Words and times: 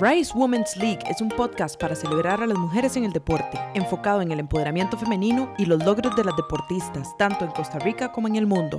Rise 0.00 0.32
Women's 0.34 0.76
League 0.76 0.98
es 1.08 1.20
un 1.20 1.28
podcast 1.28 1.80
para 1.80 1.94
celebrar 1.94 2.42
a 2.42 2.48
las 2.48 2.58
mujeres 2.58 2.96
en 2.96 3.04
el 3.04 3.12
deporte, 3.12 3.60
enfocado 3.74 4.22
en 4.22 4.32
el 4.32 4.40
empoderamiento 4.40 4.98
femenino 4.98 5.54
y 5.56 5.66
los 5.66 5.84
logros 5.84 6.16
de 6.16 6.24
las 6.24 6.34
deportistas, 6.36 7.16
tanto 7.16 7.44
en 7.44 7.52
Costa 7.52 7.78
Rica 7.78 8.10
como 8.10 8.26
en 8.26 8.34
el 8.34 8.44
mundo. 8.44 8.76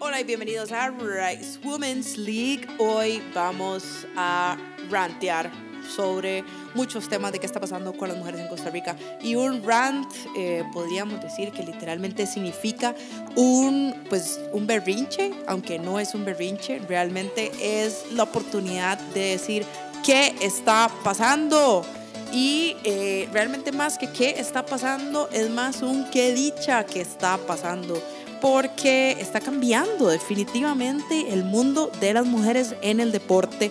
Hola 0.00 0.20
y 0.20 0.24
bienvenidos 0.24 0.70
a 0.70 0.90
Rise 0.90 1.60
Women's 1.64 2.18
League. 2.18 2.66
Hoy 2.78 3.22
vamos 3.34 4.06
a 4.14 4.58
rantear 4.90 5.50
sobre 5.94 6.44
muchos 6.74 7.08
temas 7.08 7.32
de 7.32 7.38
qué 7.38 7.46
está 7.46 7.60
pasando 7.60 7.92
con 7.92 8.08
las 8.08 8.16
mujeres 8.16 8.40
en 8.40 8.48
Costa 8.48 8.70
Rica. 8.70 8.96
Y 9.22 9.34
un 9.34 9.62
rant, 9.64 10.10
eh, 10.36 10.64
podríamos 10.72 11.20
decir 11.20 11.50
que 11.52 11.62
literalmente 11.62 12.26
significa 12.26 12.94
un, 13.36 13.94
pues, 14.08 14.40
un 14.52 14.66
berrinche, 14.66 15.32
aunque 15.46 15.78
no 15.78 16.00
es 16.00 16.14
un 16.14 16.24
berrinche, 16.24 16.80
realmente 16.88 17.50
es 17.60 18.04
la 18.12 18.24
oportunidad 18.24 18.98
de 19.14 19.20
decir 19.20 19.64
qué 20.04 20.34
está 20.40 20.90
pasando. 21.04 21.84
Y 22.32 22.76
eh, 22.84 23.28
realmente 23.32 23.72
más 23.72 23.98
que 23.98 24.10
qué 24.12 24.36
está 24.38 24.64
pasando, 24.64 25.28
es 25.32 25.50
más 25.50 25.82
un 25.82 26.08
qué 26.10 26.32
dicha 26.32 26.84
que 26.84 27.00
está 27.00 27.38
pasando 27.38 28.00
porque 28.40 29.16
está 29.20 29.40
cambiando 29.40 30.08
definitivamente 30.08 31.32
el 31.32 31.44
mundo 31.44 31.90
de 32.00 32.14
las 32.14 32.26
mujeres 32.26 32.74
en 32.82 33.00
el 33.00 33.12
deporte. 33.12 33.70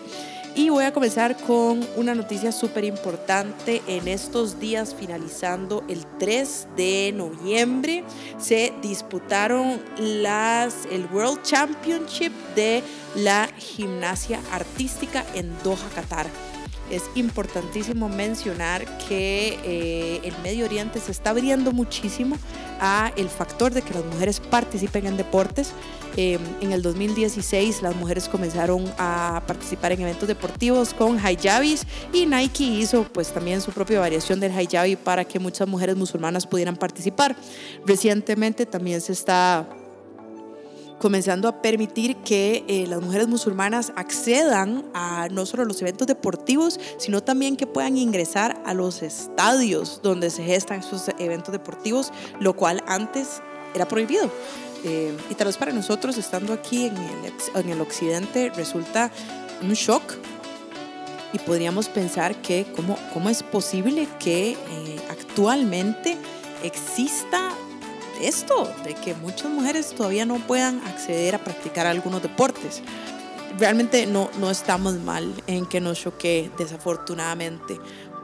Y 0.60 0.68
voy 0.68 0.84
a 0.84 0.92
comenzar 0.92 1.38
con 1.38 1.88
una 1.96 2.14
noticia 2.14 2.52
súper 2.52 2.84
importante. 2.84 3.82
En 3.88 4.10
estos 4.10 4.60
días, 4.60 4.94
finalizando 4.94 5.86
el 5.88 6.06
3 6.20 6.68
de 6.76 7.14
noviembre, 7.16 8.04
se 8.38 8.74
disputaron 8.82 9.82
las, 9.98 10.86
el 10.92 11.06
World 11.14 11.44
Championship 11.44 12.34
de 12.58 12.84
la 13.16 13.48
gimnasia 13.58 14.42
artística 14.52 15.24
en 15.34 15.50
Doha, 15.64 15.88
Qatar 15.96 16.28
es 16.92 17.04
importantísimo 17.16 18.10
mencionar 18.10 18.86
que 19.08 19.60
eh, 19.64 20.22
el 20.24 20.34
Medio 20.42 20.66
Oriente 20.66 21.00
se 21.00 21.12
está 21.12 21.32
abriendo 21.32 21.72
muchísimo 21.72 22.36
a 22.80 23.12
el 23.16 23.30
factor 23.30 23.74
de 23.74 23.82
que 23.82 23.94
las 23.94 24.06
mujeres 24.06 24.40
participen 24.40 25.06
en 25.06 25.18
deportes. 25.18 25.72
Em, 26.22 26.42
en 26.60 26.74
el 26.74 26.82
2016 26.82 27.82
las 27.82 27.96
mujeres 27.96 28.28
comenzaron 28.28 28.84
a 28.98 29.42
participar 29.48 29.94
en 29.94 30.02
eventos 30.02 30.28
deportivos 30.28 30.94
con 30.94 31.16
hijabis 31.16 31.84
y 32.12 32.26
Nike 32.26 32.66
hizo 32.66 33.04
pues 33.04 33.32
también 33.32 33.62
su 33.62 33.72
propia 33.72 34.02
variación 34.02 34.42
del 34.42 34.52
hijabi 34.52 34.98
para 34.98 35.24
que 35.24 35.40
muchas 35.40 35.66
mujeres 35.66 35.96
musulmanas 35.96 36.46
pudieran 36.46 36.76
participar. 36.76 37.38
Recientemente 37.86 38.66
también 38.66 39.00
se 39.00 39.14
está 39.14 39.66
comenzando 41.00 41.48
a 41.48 41.62
permitir 41.62 42.18
que 42.18 42.66
eh, 42.68 42.86
las 42.86 43.02
mujeres 43.02 43.30
musulmanas 43.30 43.94
accedan 43.96 44.84
a 44.94 45.30
no 45.32 45.46
solo 45.46 45.64
los 45.64 45.82
eventos 45.82 46.06
deportivos, 46.06 46.82
sino 46.98 47.24
también 47.24 47.56
que 47.56 47.66
puedan 47.66 47.96
ingresar 47.96 48.62
a 48.66 48.74
los 48.74 49.04
estadios 49.04 50.02
donde 50.04 50.32
se 50.32 50.44
gestan 50.44 50.82
esos 50.82 51.10
eventos 51.18 51.54
deportivos, 51.54 52.12
lo 52.42 52.58
cual 52.58 52.84
antes 52.88 53.42
era 53.74 53.88
prohibido. 53.88 54.30
Eh, 54.84 55.16
y 55.30 55.36
tal 55.36 55.48
vez 55.48 55.58
para 55.58 55.72
nosotros, 55.74 56.18
estando 56.18 56.54
aquí 56.54 56.86
en 56.86 56.98
el, 56.98 57.34
en 57.56 57.70
el 57.70 57.82
occidente, 57.82 58.52
resulta 58.56 59.12
un 59.62 59.74
shock 59.74 60.14
y 61.34 61.40
podríamos 61.40 61.90
pensar 61.90 62.36
que 62.42 62.66
cómo, 62.76 62.98
cómo 63.14 63.30
es 63.30 63.44
posible 63.44 64.08
que 64.20 64.52
eh, 64.52 65.00
actualmente 65.10 66.18
exista 66.64 67.52
esto, 68.22 68.72
de 68.84 68.96
que 68.96 69.14
muchas 69.14 69.50
mujeres 69.50 69.94
todavía 69.96 70.26
no 70.26 70.36
puedan 70.40 70.80
acceder 70.86 71.36
a 71.36 71.40
practicar 71.40 71.88
algunos 71.88 72.22
deportes. 72.22 72.82
Realmente 73.58 74.06
no, 74.06 74.30
no 74.40 74.50
estamos 74.50 74.96
mal 75.00 75.34
en 75.48 75.66
que 75.66 75.80
nos 75.80 76.00
choque, 76.02 76.52
desafortunadamente. 76.58 77.80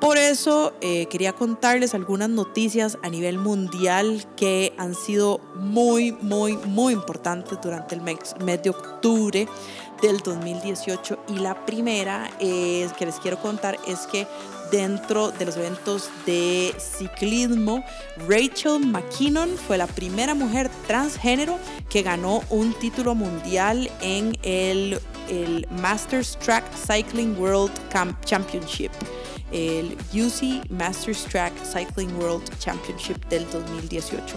Por 0.05 0.19
eso 0.19 0.71
eh, 0.81 1.07
quería 1.07 1.33
contarles 1.33 1.95
algunas 1.95 2.29
noticias 2.29 2.99
a 3.01 3.09
nivel 3.09 3.39
mundial 3.39 4.23
que 4.37 4.71
han 4.77 4.93
sido 4.93 5.39
muy, 5.55 6.11
muy, 6.11 6.57
muy 6.57 6.93
importantes 6.93 7.57
durante 7.59 7.95
el 7.95 8.01
mes, 8.01 8.35
de 8.61 8.69
octubre 8.69 9.47
del 10.03 10.19
2018. 10.19 11.17
Y 11.29 11.39
la 11.39 11.65
primera 11.65 12.29
es, 12.39 12.93
que 12.93 13.07
les 13.07 13.15
quiero 13.15 13.39
contar 13.39 13.79
es 13.87 14.01
que 14.01 14.27
dentro 14.71 15.31
de 15.31 15.45
los 15.45 15.57
eventos 15.57 16.11
de 16.27 16.75
ciclismo. 16.77 17.83
Rachel 18.27 18.85
McKinnon 18.85 19.57
fue 19.57 19.79
la 19.79 19.87
primera 19.87 20.35
mujer 20.35 20.69
transgénero 20.85 21.57
que 21.89 22.03
ganó 22.03 22.43
un 22.51 22.75
título 22.75 23.15
mundial 23.15 23.89
en 24.01 24.37
el, 24.43 24.99
Masters 25.81 26.37
Track 26.37 26.63
Cycling 26.75 27.35
World 27.39 27.71
Championship 28.23 28.91
el 29.55 29.97
UC 30.13 30.69
Masters 30.69 31.23
Track 31.23 31.53
Cycling 31.63 32.13
World 32.17 32.43
Championship 32.59 33.25
del 33.29 33.49
2018. 33.49 34.35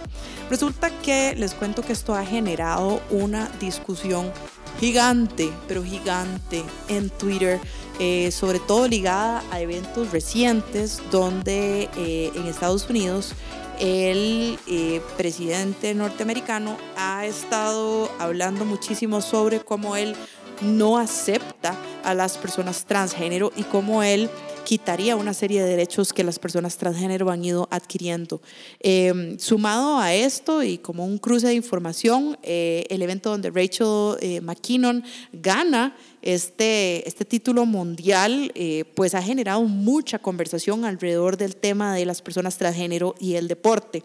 Resulta 0.49 0.91
que 1.03 1.35
les 1.37 1.55
cuento 1.55 1.83
que 1.83 1.93
esto 1.93 2.15
ha 2.15 2.25
generado 2.25 3.03
una 3.11 3.49
discusión 3.59 4.31
gigante, 4.79 5.51
pero 5.67 5.83
gigante 5.83 6.63
en 6.89 7.11
Twitter, 7.11 7.61
eh, 7.99 8.31
sobre 8.31 8.61
todo 8.61 8.87
ligada 8.87 9.43
a 9.51 9.61
eventos 9.61 10.13
recientes 10.13 11.03
donde 11.11 11.91
eh, 11.97 12.31
en 12.37 12.47
Estados 12.47 12.89
Unidos 12.89 13.33
el 13.81 14.59
eh, 14.69 15.01
presidente 15.17 15.95
norteamericano 15.95 16.77
ha 16.97 17.27
estado 17.27 18.09
hablando 18.21 18.65
muchísimo 18.65 19.21
sobre 19.21 19.61
cómo 19.61 19.97
él 19.97 20.15
no 20.63 20.99
acepta 20.99 21.75
a 22.05 22.15
las 22.15 22.39
personas 22.39 22.85
transgénero 22.85 23.53
y 23.57 23.63
cómo 23.65 24.03
él 24.03 24.31
quitaría 24.69 25.17
una 25.17 25.33
serie 25.33 25.63
de 25.63 25.71
derechos 25.71 26.13
que 26.13 26.23
las 26.23 26.39
personas 26.39 26.77
transgénero 26.77 27.31
han 27.31 27.43
ido 27.43 27.69
adquiriendo. 27.71 28.43
Em, 28.81 29.39
sumado 29.39 29.99
a 29.99 30.13
esto 30.13 30.63
y 30.63 30.77
como 30.77 31.07
un 31.07 31.17
cruce 31.17 31.47
de 31.47 31.55
información, 31.55 32.37
eh, 32.43 32.85
el 32.91 33.01
evento 33.01 33.31
donde 33.31 33.49
Rachel 33.49 34.19
eh, 34.21 34.43
McKinnon 34.43 35.03
gana 35.33 35.97
este, 36.21 37.09
este 37.09 37.25
título 37.25 37.65
mundial, 37.65 38.53
eh, 38.55 38.85
pues 38.95 39.15
ha 39.15 39.23
generado 39.23 39.63
mucha 39.63 40.19
conversación 40.19 40.85
alrededor 40.85 41.39
del 41.39 41.57
tema 41.57 41.95
de 41.95 42.05
las 42.05 42.21
personas 42.21 42.59
transgénero 42.59 43.15
y 43.19 43.37
el 43.37 43.49
deporte. 43.49 44.05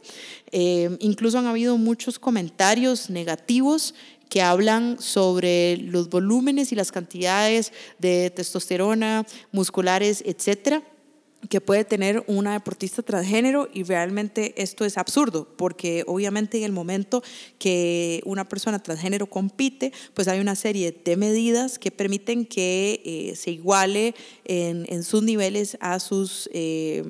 Em, 0.51 0.95
incluso 1.01 1.40
han 1.40 1.47
habido 1.47 1.78
muchos 1.78 2.19
comentarios 2.19 3.09
negativos 3.09 3.95
que 4.34 4.42
hablan 4.42 5.00
sobre 5.00 5.78
los 5.78 6.10
volúmenes 6.10 6.72
y 6.72 6.76
las 6.76 6.92
cantidades 6.92 7.72
de 8.00 8.32
testosterona, 8.32 9.28
musculares, 9.52 10.24
etcétera 10.26 10.82
que 11.52 11.62
puede 11.62 11.86
tener 11.86 12.24
una 12.26 12.54
deportista 12.54 13.04
transgénero 13.04 13.70
y 13.72 13.84
realmente 13.84 14.56
esto 14.60 14.86
es 14.86 14.98
absurdo 14.98 15.48
porque 15.56 16.04
obviamente 16.08 16.58
en 16.58 16.64
el 16.64 16.72
momento 16.72 17.22
que 17.60 18.24
una 18.26 18.50
persona 18.50 18.82
transgénero 18.82 19.28
compite 19.28 19.94
pues 20.16 20.28
hay 20.28 20.40
una 20.40 20.56
serie 20.56 21.00
de 21.06 21.16
medidas 21.16 21.78
que 21.78 21.92
permiten 21.92 22.48
que 22.48 23.02
eh, 23.06 23.36
se 23.36 23.52
iguale 23.52 24.16
en, 24.46 25.04
sus 25.04 25.22
niveles 25.22 25.78
a 25.80 26.00
sus 26.00 26.50
eh, 26.54 27.04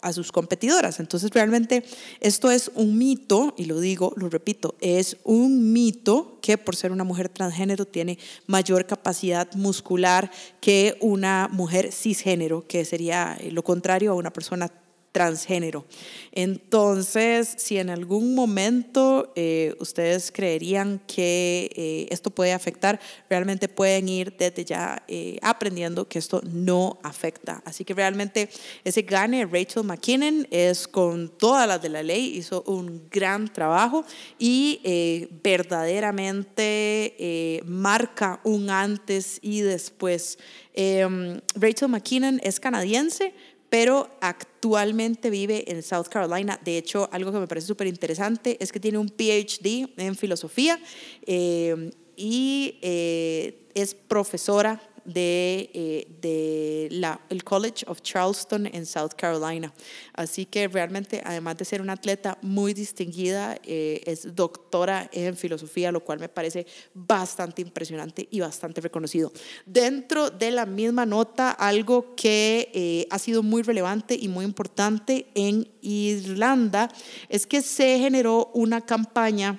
a 0.00 0.12
sus 0.12 0.32
competidoras. 0.32 1.00
Entonces 1.00 1.30
realmente 1.30 1.84
esto 2.20 2.50
es 2.50 2.70
un 2.74 2.96
mito, 2.96 3.54
y 3.56 3.66
lo 3.66 3.80
digo, 3.80 4.12
lo 4.16 4.28
repito, 4.28 4.74
es 4.80 5.16
un 5.24 5.72
mito 5.72 6.38
que 6.40 6.58
por 6.58 6.76
ser 6.76 6.92
una 6.92 7.04
mujer 7.04 7.28
transgénero 7.28 7.84
tiene 7.84 8.18
mayor 8.46 8.86
capacidad 8.86 9.52
muscular 9.54 10.30
que 10.60 10.96
una 11.00 11.48
mujer 11.52 11.92
cisgénero, 11.92 12.66
que 12.66 12.84
sería 12.84 13.38
lo 13.50 13.62
contrario 13.62 14.12
a 14.12 14.14
una 14.14 14.32
persona 14.32 14.70
transgénero. 15.12 15.84
Entonces, 16.32 17.54
si 17.58 17.78
en 17.78 17.90
algún 17.90 18.34
momento 18.34 19.32
eh, 19.36 19.76
ustedes 19.78 20.32
creerían 20.32 21.00
que 21.06 21.70
eh, 21.76 22.08
esto 22.10 22.30
puede 22.30 22.54
afectar, 22.54 22.98
realmente 23.28 23.68
pueden 23.68 24.08
ir 24.08 24.34
desde 24.36 24.64
ya 24.64 25.02
eh, 25.08 25.38
aprendiendo 25.42 26.08
que 26.08 26.18
esto 26.18 26.40
no 26.50 26.98
afecta. 27.02 27.62
Así 27.66 27.84
que 27.84 27.92
realmente 27.92 28.48
ese 28.84 29.02
gane 29.02 29.44
Rachel 29.44 29.84
McKinnon 29.84 30.48
es 30.50 30.88
con 30.88 31.28
todas 31.28 31.68
las 31.68 31.82
de 31.82 31.90
la 31.90 32.02
ley, 32.02 32.38
hizo 32.38 32.64
un 32.66 33.02
gran 33.10 33.52
trabajo 33.52 34.06
y 34.38 35.28
verdaderamente 35.42 37.60
marca 37.66 38.40
un 38.44 38.70
antes 38.70 39.38
y 39.42 39.60
después. 39.60 40.38
Em, 40.74 41.40
Rachel 41.54 41.88
McKinnon 41.88 42.40
es 42.42 42.58
canadiense, 42.58 43.34
pero 43.72 44.10
actualmente 44.20 45.30
vive 45.30 45.64
en 45.72 45.82
South 45.82 46.08
Carolina. 46.10 46.60
De 46.62 46.76
hecho, 46.76 47.08
algo 47.10 47.32
que 47.32 47.38
me 47.38 47.46
parece 47.46 47.68
súper 47.68 47.86
interesante 47.86 48.58
es 48.60 48.70
que 48.70 48.78
tiene 48.78 48.98
un 48.98 49.08
PhD 49.08 49.88
en 49.96 50.14
filosofía 50.14 50.78
eh, 51.24 51.90
y 52.22 52.78
eh, 52.82 53.68
es 53.74 53.96
profesora 53.96 54.80
de, 55.04 55.70
eh, 55.74 56.06
de 56.20 56.88
la, 56.92 57.20
el 57.28 57.42
College 57.42 57.84
of 57.88 58.00
Charleston 58.02 58.66
en 58.66 58.86
South 58.86 59.12
Carolina. 59.16 59.72
Así 60.14 60.46
que 60.46 60.68
realmente, 60.68 61.20
además 61.24 61.56
de 61.56 61.64
ser 61.64 61.80
una 61.80 61.94
atleta 61.94 62.38
muy 62.42 62.74
distinguida, 62.74 63.58
eh, 63.64 64.02
es 64.06 64.36
doctora 64.36 65.10
en 65.12 65.36
filosofía, 65.36 65.90
lo 65.90 66.04
cual 66.04 66.20
me 66.20 66.28
parece 66.28 66.66
bastante 66.94 67.62
impresionante 67.62 68.28
y 68.30 68.38
bastante 68.38 68.80
reconocido. 68.80 69.32
Dentro 69.66 70.30
de 70.30 70.52
la 70.52 70.66
misma 70.66 71.04
nota, 71.04 71.50
algo 71.50 72.14
que 72.14 72.70
eh, 72.72 73.06
ha 73.10 73.18
sido 73.18 73.42
muy 73.42 73.62
relevante 73.62 74.16
y 74.20 74.28
muy 74.28 74.44
importante 74.44 75.26
en 75.34 75.68
Irlanda 75.80 76.88
es 77.28 77.46
que 77.46 77.62
se 77.62 77.98
generó 77.98 78.50
una 78.54 78.80
campaña 78.80 79.58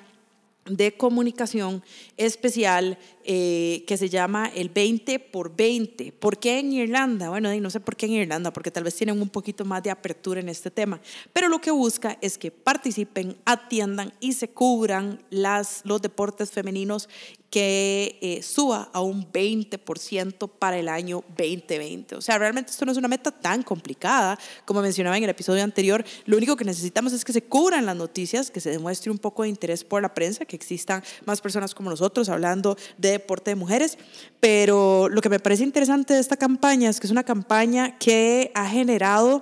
de 0.66 0.96
comunicación 0.96 1.84
especial 2.18 2.98
eh, 3.26 3.84
que 3.88 3.98
se 3.98 4.10
llama 4.10 4.52
el 4.54 4.70
20 4.70 5.20
por 5.20 5.56
20. 5.56 6.12
¿Por 6.14 6.38
qué 6.38 6.60
en 6.60 6.74
Irlanda? 6.74 7.30
Bueno, 7.30 7.54
no 7.54 7.70
sé 7.70 7.80
por 7.80 7.96
qué 7.96 8.06
en 8.06 8.14
Irlanda, 8.14 8.52
porque 8.52 8.72
tal 8.72 8.84
vez 8.84 8.96
tienen 8.96 9.22
un 9.22 9.30
poquito 9.30 9.66
más 9.66 9.82
de 9.84 9.92
apertura 9.92 10.40
en 10.40 10.50
este 10.50 10.72
tema, 10.72 11.00
pero 11.32 11.48
lo 11.48 11.60
que 11.60 11.72
busca 11.72 12.18
es 12.22 12.38
que 12.38 12.52
participen, 12.52 13.38
atiendan 13.46 14.14
y 14.20 14.34
se 14.34 14.50
cubran 14.50 15.24
las, 15.30 15.82
los 15.86 16.02
deportes 16.02 16.52
femeninos 16.52 17.10
que 17.54 18.18
eh, 18.22 18.42
suba 18.42 18.90
a 18.94 19.02
un 19.02 19.32
20% 19.32 20.50
para 20.58 20.80
el 20.80 20.90
año 20.90 21.24
2020. 21.38 22.16
O 22.16 22.22
sea, 22.22 22.40
realmente 22.40 22.72
esto 22.72 22.84
no 22.84 22.92
es 22.92 22.98
una 22.98 23.08
meta 23.08 23.30
tan 23.30 23.62
complicada 23.62 24.40
como 24.66 24.82
mencionaba 24.82 25.16
en 25.20 25.24
el 25.24 25.30
episodio 25.30 25.64
anterior. 25.64 26.04
Lo 26.26 26.38
único 26.38 26.56
que 26.56 26.66
necesitamos 26.66 27.14
es 27.14 27.24
que 27.24 27.32
se 27.32 27.44
cubran 27.44 27.86
las 27.86 27.96
noticias, 27.96 28.50
que 28.50 28.60
se 28.60 28.72
demuestre 28.72 29.12
un 29.12 29.20
poco 29.20 29.44
de 29.44 29.50
interés 29.50 29.84
por 29.84 30.02
la 30.02 30.16
prensa, 30.16 30.46
que 30.46 30.56
existan 30.56 31.04
más 31.26 31.42
personas 31.42 31.76
como 31.76 31.92
nosotros 31.92 32.28
hablando 32.28 32.76
de 32.98 33.13
deporte 33.14 33.52
de 33.52 33.56
mujeres. 33.56 33.98
Pero 34.40 35.08
lo 35.10 35.22
que 35.22 35.30
me 35.30 35.40
parece 35.40 35.64
interesante 35.64 36.14
de 36.14 36.20
esta 36.20 36.38
campaña 36.38 36.90
es 36.90 37.00
que 37.00 37.08
es 37.08 37.12
una 37.12 37.24
campaña 37.24 37.98
que 37.98 38.52
ha 38.54 38.68
generado 38.68 39.42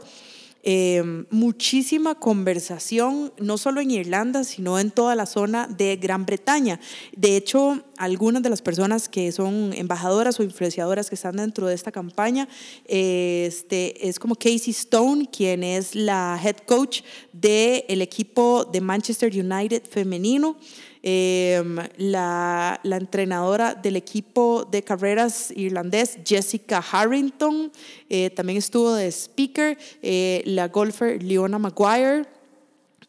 Em, 0.64 1.26
muchísima 1.32 2.14
conversación, 2.14 3.34
no 3.40 3.58
solo 3.58 3.82
en 3.82 3.90
Irlanda, 3.90 4.44
sino 4.44 4.78
en 4.78 4.92
toda 4.92 5.16
la 5.16 5.26
zona 5.26 5.66
de 5.66 5.96
Gran 5.96 6.28
Bretaña. 6.28 6.80
De 7.16 7.36
hecho, 7.36 7.84
algunas 7.98 8.44
de 8.44 8.52
las 8.52 8.62
personas 8.62 9.10
que 9.10 9.32
son 9.32 9.74
embajadoras 9.74 10.40
o 10.40 10.44
influenciadoras 10.44 11.10
que 11.10 11.16
están 11.16 11.38
dentro 11.38 11.66
de 11.66 11.74
esta 11.74 11.92
campaña, 11.92 12.48
este, 12.86 14.08
es 14.08 14.20
como 14.20 14.36
Casey 14.36 14.70
Stone, 14.70 15.30
quien 15.32 15.64
es 15.64 15.96
la 15.96 16.40
head 16.44 16.58
coach 16.68 17.02
del 17.34 17.84
el 17.88 18.04
equipo 18.04 18.64
de 18.72 18.82
Manchester 18.82 19.32
United 19.34 19.82
femenino. 19.90 20.58
Em, 21.04 21.78
la, 21.98 22.80
la, 22.84 22.98
entrenadora 22.98 23.74
del 23.74 23.96
equipo 23.96 24.68
de 24.70 24.84
carreras 24.84 25.50
irlandés, 25.56 26.20
Jessica 26.24 26.78
Harrington, 26.78 27.72
eh, 28.08 28.30
también 28.30 28.60
estuvo 28.60 28.94
de 28.94 29.12
speaker, 29.12 29.80
eh, 30.04 30.44
la 30.46 30.68
golfer 30.68 31.24
Leona 31.24 31.58
Maguire 31.58 32.28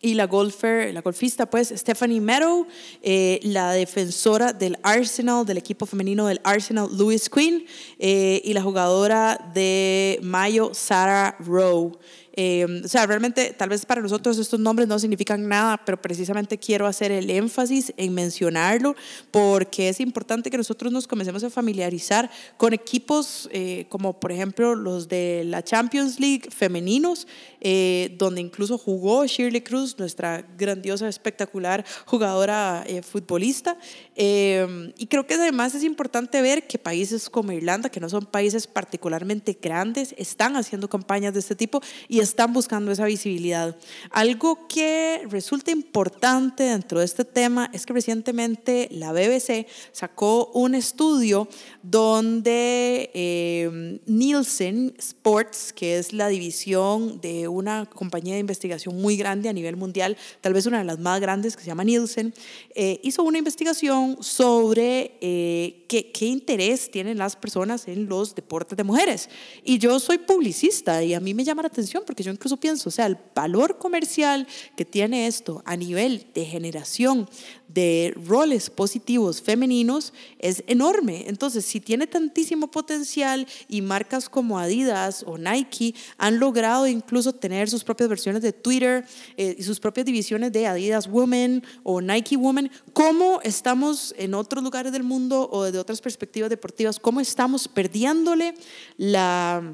y 0.01 0.15
la 0.15 0.27
golfer, 0.27 0.95
la 0.95 1.03
golfista 1.03 1.45
pues 1.45 1.69
Stephanie 1.69 2.23
Meadow, 2.23 2.67
eh, 3.03 3.41
la 3.43 3.73
defensora 3.73 4.55
del 4.55 4.79
Arsenal, 4.83 5.45
del 5.45 5.59
equipo 5.59 5.85
femenino 5.85 6.27
del 6.27 6.41
Arsenal, 6.45 6.89
Louis 6.97 7.29
Quinn, 7.29 7.67
y 7.99 8.55
la 8.55 8.63
jugadora 8.63 9.51
de 9.53 10.19
Mayo, 10.23 10.71
Sarah 10.73 11.37
Rowe. 11.41 11.93
Eh, 12.35 12.83
o 12.85 12.89
sea, 12.89 13.07
realmente 13.07 13.55
tal 13.57 13.69
vez 13.69 13.85
para 13.85 14.01
nosotros 14.01 14.39
estos 14.39 14.59
nombres 14.59 14.89
no 14.89 14.99
significan 14.99 15.47
nada, 15.49 15.77
pero 15.85 16.01
precisamente 16.01 16.59
quiero 16.59 16.87
hacer 16.87 17.13
el 17.13 17.29
énfasis 17.29 17.93
en 17.97 18.15
mencionarlo 18.15 18.97
porque 19.31 19.89
es 19.89 20.01
importante 20.01 20.51
que 20.51 20.57
nosotros 20.57 20.93
nos 20.93 21.07
comencemos 21.07 21.45
a 21.45 21.51
familiarizar 21.51 22.31
con 22.57 22.73
equipos 22.73 23.49
eh, 23.53 23.87
como 23.91 24.19
por 24.19 24.33
ejemplo 24.33 24.75
los 24.75 25.09
de 25.09 25.43
la 25.45 25.63
Champions 25.63 26.19
League 26.19 26.49
femeninos, 26.51 27.27
eh, 27.61 28.15
donde 28.19 28.41
incluso 28.41 28.79
jugó 28.79 29.27
Shirley 29.27 29.61
Cruz, 29.61 29.99
nuestra 29.99 30.47
grandiosa, 30.57 31.09
espectacular 31.09 31.85
jugadora 32.07 32.85
futbolista. 33.03 33.77
Y 34.15 35.07
creo 35.07 35.27
que 35.27 35.35
además 35.35 35.75
es 35.75 35.85
importante 35.85 36.43
ver 36.43 36.67
que 36.67 36.79
países 36.79 37.31
como 37.31 37.53
Irlanda, 37.53 37.89
que 37.89 38.01
no 38.01 38.09
son 38.09 38.27
países 38.27 38.67
particularmente 38.67 39.57
grandes, 39.61 40.15
están 40.19 40.57
haciendo 40.57 40.89
campañas 40.89 41.33
de 41.33 41.41
este 41.41 41.57
tipo 41.57 41.81
y 42.09 42.21
están 42.21 42.53
buscando 42.53 42.93
esa 42.93 43.07
visibilidad. 43.07 43.77
Algo 44.11 44.67
que 44.69 45.23
resulta 45.31 45.71
importante 45.71 46.65
dentro 46.65 46.99
de 46.99 47.07
este 47.07 47.25
tema 47.25 47.71
es 47.73 47.87
que 47.87 47.95
recientemente 47.95 48.89
la 48.91 49.13
BBC 49.13 49.67
sacó 49.93 50.51
un 50.55 50.75
estudio 50.75 51.49
donde 51.83 53.11
eh, 53.15 54.01
Nielsen 54.07 54.95
Sports, 54.99 55.73
que 55.73 55.99
es 55.99 56.13
la 56.13 56.29
división 56.29 57.21
de 57.21 57.49
una 57.49 57.87
compañía 57.87 58.35
de 58.35 58.41
investigación 58.41 59.01
muy 59.01 59.17
grande 59.17 59.49
a 59.49 59.53
nivel 59.53 59.77
mundial, 59.77 60.17
tal 60.41 60.53
vez 60.53 60.67
una 60.67 60.79
de 60.79 60.85
las 60.85 60.99
más 60.99 61.21
grandes 61.21 61.57
que 61.57 61.63
se 61.63 61.69
llama 61.69 61.85
Nielsen, 61.85 62.35
eh, 62.75 63.01
hizo 63.03 63.23
una 63.23 63.39
investigación 63.39 64.02
sobre 64.21 65.17
eh, 65.21 65.85
qué, 65.89 66.11
qué 66.13 66.27
interés 66.27 66.91
tienen 66.91 67.19
las 67.19 67.37
personas 67.37 67.89
en 67.89 68.09
los 68.09 68.35
deportes 68.35 68.77
de 68.77 68.85
mujeres. 68.85 69.29
Y 69.65 69.79
yo 69.79 69.99
soy 70.01 70.19
publicista 70.19 71.03
y 71.03 71.15
a 71.15 71.21
mí 71.21 71.35
me 71.35 71.45
llama 71.45 71.63
la 71.63 71.69
atención 71.69 72.03
porque 72.07 72.23
yo 72.23 72.33
incluso 72.33 72.57
pienso, 72.57 72.89
o 72.89 72.93
sea, 72.93 73.07
el 73.07 73.17
valor 73.35 73.79
comercial 73.79 74.47
que 74.77 74.85
tiene 74.85 75.27
esto 75.27 75.63
a 75.65 75.77
nivel 75.77 76.27
de 76.35 76.45
generación 76.45 77.29
de 77.73 78.15
roles 78.27 78.69
positivos 78.71 79.41
femeninos 79.41 80.13
es 80.39 80.63
enorme. 80.67 81.25
Entonces, 81.29 81.65
si 81.65 81.81
tiene 81.81 82.07
tantísimo 82.07 82.71
potencial 82.71 83.47
y 83.69 83.81
marcas 83.81 84.29
como 84.29 84.59
Adidas 84.59 85.25
o 85.27 85.39
Nike 85.39 85.95
han 86.19 86.39
logrado 86.39 86.87
incluso 86.87 87.33
tener 87.33 87.71
sus 87.71 87.85
propias 87.85 88.09
versiones 88.09 88.43
de 88.43 88.53
Twitter 88.53 89.05
eh, 89.37 89.57
y 89.59 89.63
sus 89.63 89.81
propias 89.81 90.07
divisiones 90.07 90.53
de 90.53 90.67
Adidas 90.67 91.09
Women 91.09 91.63
o 91.83 92.01
Nike 92.01 92.37
Women, 92.37 92.71
¿cómo 92.93 93.41
estamos 93.43 93.92
en 94.17 94.35
otros 94.35 94.63
lugares 94.63 94.93
del 94.93 95.03
mundo 95.03 95.49
o 95.51 95.71
de 95.71 95.79
otras 95.79 96.01
perspectivas 96.01 96.51
deportivas, 96.51 96.99
cómo 96.99 97.21
estamos 97.21 97.69
perdiéndole 97.69 98.55
la 98.97 99.73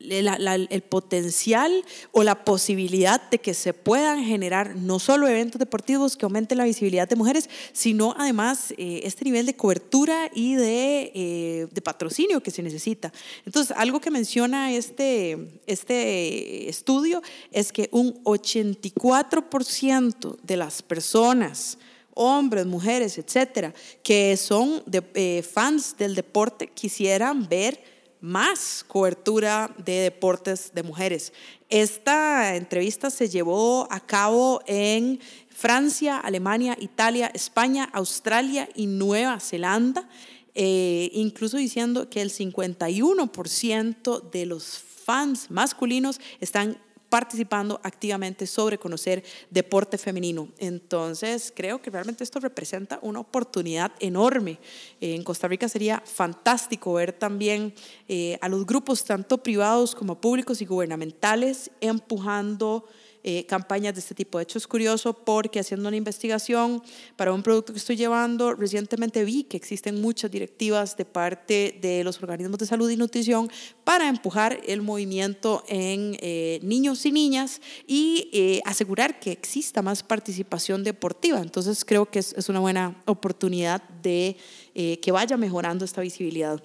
el 0.00 0.82
potencial 0.82 1.84
o 2.12 2.22
la 2.22 2.44
posibilidad 2.44 3.20
de 3.30 3.38
que 3.38 3.52
se 3.52 3.74
puedan 3.74 4.22
generar 4.22 4.76
no 4.76 5.00
solo 5.00 5.26
eventos 5.26 5.58
deportivos 5.58 6.16
que 6.16 6.24
aumenten 6.24 6.58
la 6.58 6.64
visibilidad 6.64 7.08
de 7.08 7.16
mujeres, 7.16 7.50
sino 7.72 8.14
además 8.16 8.72
eh, 8.78 9.00
este 9.02 9.24
nivel 9.24 9.46
de 9.46 9.56
cobertura 9.56 10.30
y 10.32 10.54
de, 10.54 11.10
eh, 11.14 11.66
de, 11.70 11.82
patrocinio 11.82 12.40
que 12.40 12.52
se 12.52 12.62
necesita. 12.62 13.12
Entonces, 13.44 13.76
algo 13.76 14.00
que 14.00 14.12
menciona 14.12 14.72
este, 14.72 15.60
este 15.66 16.68
estudio 16.68 17.20
es 17.50 17.72
que 17.72 17.88
un 17.90 18.22
84% 18.22 20.36
de 20.42 20.56
las 20.56 20.82
personas 20.82 21.78
hombres, 22.18 22.66
mujeres, 22.66 23.16
etcétera, 23.16 23.72
que 24.02 24.36
son 24.36 24.82
eh, 24.92 25.42
fans 25.42 25.96
del 25.96 26.16
deporte, 26.16 26.66
quisieran 26.66 27.48
ver 27.48 27.80
más 28.20 28.84
cobertura 28.86 29.74
de 29.78 30.00
deportes 30.00 30.72
de 30.74 30.82
mujeres. 30.82 31.32
Esta 31.70 32.56
entrevista 32.56 33.10
se 33.10 33.28
llevó 33.28 33.86
a 33.90 34.00
cabo 34.00 34.60
en 34.66 35.20
Francia, 35.48 36.18
Alemania, 36.18 36.76
Italia, 36.80 37.30
España, 37.32 37.88
Australia 37.92 38.68
y 38.74 38.86
Nueva 38.86 39.38
Zelanda, 39.38 40.08
eh, 40.54 41.10
incluso 41.14 41.56
diciendo 41.56 42.10
que 42.10 42.20
el 42.20 42.30
51% 42.30 44.30
de 44.30 44.46
los 44.46 44.82
fans 45.04 45.50
masculinos 45.50 46.20
están 46.40 46.78
participando 47.08 47.80
activamente 47.82 48.46
sobre 48.46 48.78
conocer 48.78 49.24
deporte 49.50 49.98
femenino. 49.98 50.48
Entonces, 50.58 51.52
creo 51.54 51.80
que 51.80 51.90
realmente 51.90 52.24
esto 52.24 52.40
representa 52.40 52.98
una 53.02 53.20
oportunidad 53.20 53.92
enorme. 54.00 54.58
en 55.00 55.22
Costa 55.24 55.48
Rica 55.48 55.68
sería 55.68 56.02
fantástico 56.04 56.94
ver 56.94 57.12
también 57.12 57.74
eh, 58.08 58.38
a 58.40 58.48
los 58.48 58.66
grupos, 58.66 59.04
tanto 59.04 59.38
privados 59.38 59.94
como 59.94 60.20
públicos 60.20 60.60
y 60.60 60.66
gubernamentales, 60.66 61.70
empujando 61.80 62.84
eh, 63.24 63.44
campañas 63.46 63.94
de 63.94 64.00
este 64.00 64.14
tipo. 64.14 64.38
De 64.38 64.44
hecho, 64.44 64.58
es 64.58 64.66
curioso 64.66 65.12
porque 65.12 65.60
haciendo 65.60 65.88
una 65.88 65.96
investigación 65.96 66.82
para 67.16 67.32
un 67.32 67.42
producto 67.42 67.72
que 67.72 67.78
estoy 67.78 67.96
llevando, 67.96 68.54
recientemente 68.54 69.24
vi 69.24 69.44
que 69.44 69.56
existen 69.56 70.00
muchas 70.00 70.30
directivas 70.30 70.96
de 70.96 71.04
parte 71.04 71.78
de 71.80 72.04
los 72.04 72.22
organismos 72.22 72.58
de 72.58 72.66
salud 72.66 72.88
y 72.90 72.96
nutrición 72.96 73.50
para 73.84 74.08
empujar 74.08 74.60
el 74.66 74.82
movimiento 74.82 75.64
en 75.68 76.16
eh, 76.20 76.60
niños 76.62 77.04
y 77.06 77.12
niñas 77.12 77.60
y 77.86 78.30
eh, 78.32 78.60
asegurar 78.64 79.18
que 79.18 79.32
exista 79.32 79.82
más 79.82 80.02
participación 80.02 80.84
deportiva. 80.84 81.40
Entonces, 81.40 81.84
creo 81.84 82.06
que 82.06 82.20
es, 82.20 82.32
es 82.34 82.48
una 82.48 82.60
buena 82.60 83.02
oportunidad 83.06 83.82
de 84.02 84.36
que 84.74 85.10
vaya 85.10 85.36
mejorando 85.36 85.84
esta 85.84 86.00
visibilidad. 86.00 86.62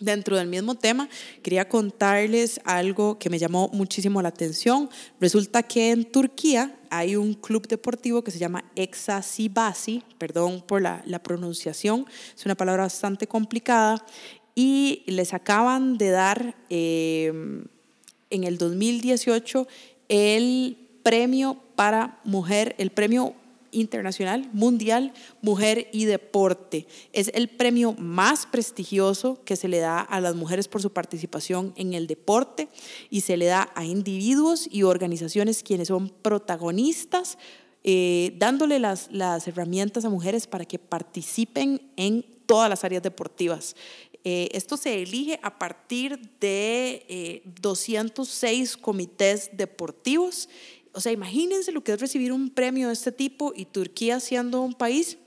Dentro 0.00 0.36
del 0.36 0.46
mismo 0.46 0.76
tema, 0.76 1.08
quería 1.42 1.68
contarles 1.68 2.60
algo 2.64 3.18
que 3.18 3.30
me 3.30 3.38
llamó 3.38 3.68
muchísimo 3.72 4.22
la 4.22 4.28
atención. 4.28 4.88
Resulta 5.20 5.64
que 5.64 5.90
en 5.90 6.04
Turquía 6.04 6.78
hay 6.88 7.16
un 7.16 7.34
club 7.34 7.66
deportivo 7.66 8.22
que 8.22 8.30
se 8.30 8.38
llama 8.38 8.64
Exasibasi, 8.76 10.04
perdón 10.16 10.62
por 10.64 10.82
la, 10.82 11.02
pronunciación, 11.22 12.06
es 12.36 12.44
una 12.46 12.54
palabra 12.54 12.84
bastante 12.84 13.26
complicada, 13.26 14.04
y 14.54 15.02
les 15.06 15.34
acaban 15.34 15.98
de 15.98 16.10
dar 16.10 16.54
em, 16.68 17.64
en 18.30 18.44
el 18.44 18.56
2018 18.56 19.66
el 20.08 20.76
premio 21.02 21.60
para 21.74 22.20
mujer, 22.24 22.76
el 22.78 22.90
premio 22.90 23.34
internacional, 23.70 24.48
mundial, 24.52 25.12
mujer 25.42 25.88
y 25.92 26.04
deporte. 26.04 26.86
Es 27.12 27.30
el 27.34 27.48
premio 27.48 27.94
más 27.94 28.46
prestigioso 28.46 29.42
que 29.44 29.56
se 29.56 29.68
le 29.68 29.78
da 29.78 30.00
a 30.00 30.20
las 30.20 30.34
mujeres 30.34 30.68
por 30.68 30.82
su 30.82 30.92
participación 30.92 31.72
en 31.76 31.94
el 31.94 32.06
deporte 32.06 32.68
y 33.10 33.22
se 33.22 33.36
le 33.36 33.46
da 33.46 33.70
a 33.74 33.84
individuos 33.84 34.68
y 34.70 34.82
organizaciones 34.82 35.62
quienes 35.62 35.88
son 35.88 36.08
protagonistas, 36.08 37.38
eh, 37.84 38.34
dándole 38.38 38.78
las, 38.78 39.08
las 39.12 39.46
herramientas 39.48 40.04
a 40.04 40.10
mujeres 40.10 40.46
para 40.46 40.64
que 40.64 40.78
participen 40.78 41.80
en 41.96 42.24
todas 42.46 42.68
las 42.68 42.82
áreas 42.84 43.02
deportivas. 43.02 43.76
Eh, 44.24 44.48
esto 44.52 44.76
se 44.76 45.00
elige 45.00 45.38
a 45.42 45.58
partir 45.58 46.20
de 46.40 47.42
206 47.60 48.74
eh, 48.74 48.80
comités 48.80 49.50
deportivos 49.52 50.48
o 50.92 51.00
sea, 51.00 51.12
imagínense 51.12 51.72
lo 51.72 51.82
que 51.82 51.92
es 51.92 52.00
recibir 52.00 52.32
un 52.32 52.50
premio 52.50 52.88
de 52.88 52.94
este 52.94 53.12
tipo 53.12 53.52
y 53.54 53.66
Turquía 53.66 54.20
siendo 54.20 54.60
un 54.60 54.74
país 54.74 55.18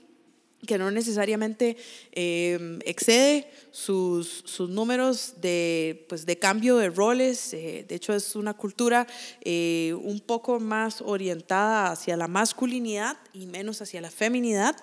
que 0.66 0.78
no 0.78 0.90
necesariamente 0.92 1.76
eh, 2.12 2.78
excede 2.84 3.50
sus, 3.72 4.44
sus, 4.46 4.70
números 4.70 5.34
de, 5.40 6.06
pues, 6.08 6.24
de 6.24 6.38
cambio 6.38 6.76
de 6.76 6.88
roles. 6.88 7.52
Eh, 7.52 7.84
de 7.88 7.94
hecho, 7.96 8.14
es 8.14 8.36
una 8.36 8.54
cultura 8.54 9.08
eh, 9.40 9.92
un 10.04 10.20
poco 10.20 10.60
más 10.60 11.00
orientada 11.00 11.90
hacia 11.90 12.16
la 12.16 12.28
masculinidad 12.28 13.16
y 13.32 13.46
menos 13.46 13.82
hacia 13.82 14.00
la 14.00 14.10
feminidad. 14.10 14.76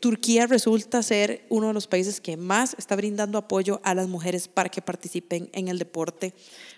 Turquía 0.00 0.46
resulta 0.46 1.02
ser 1.02 1.46
uno 1.48 1.68
de 1.68 1.74
los 1.74 1.86
países 1.86 2.20
que 2.20 2.36
más 2.36 2.74
está 2.78 2.94
brindando 2.94 3.38
apoyo 3.38 3.80
a 3.84 3.94
las 3.94 4.08
mujeres 4.08 4.46
para 4.46 4.68
que 4.68 4.82
participen 4.82 5.48
en 5.52 5.68
el 5.68 5.78
deporte. 5.78 6.34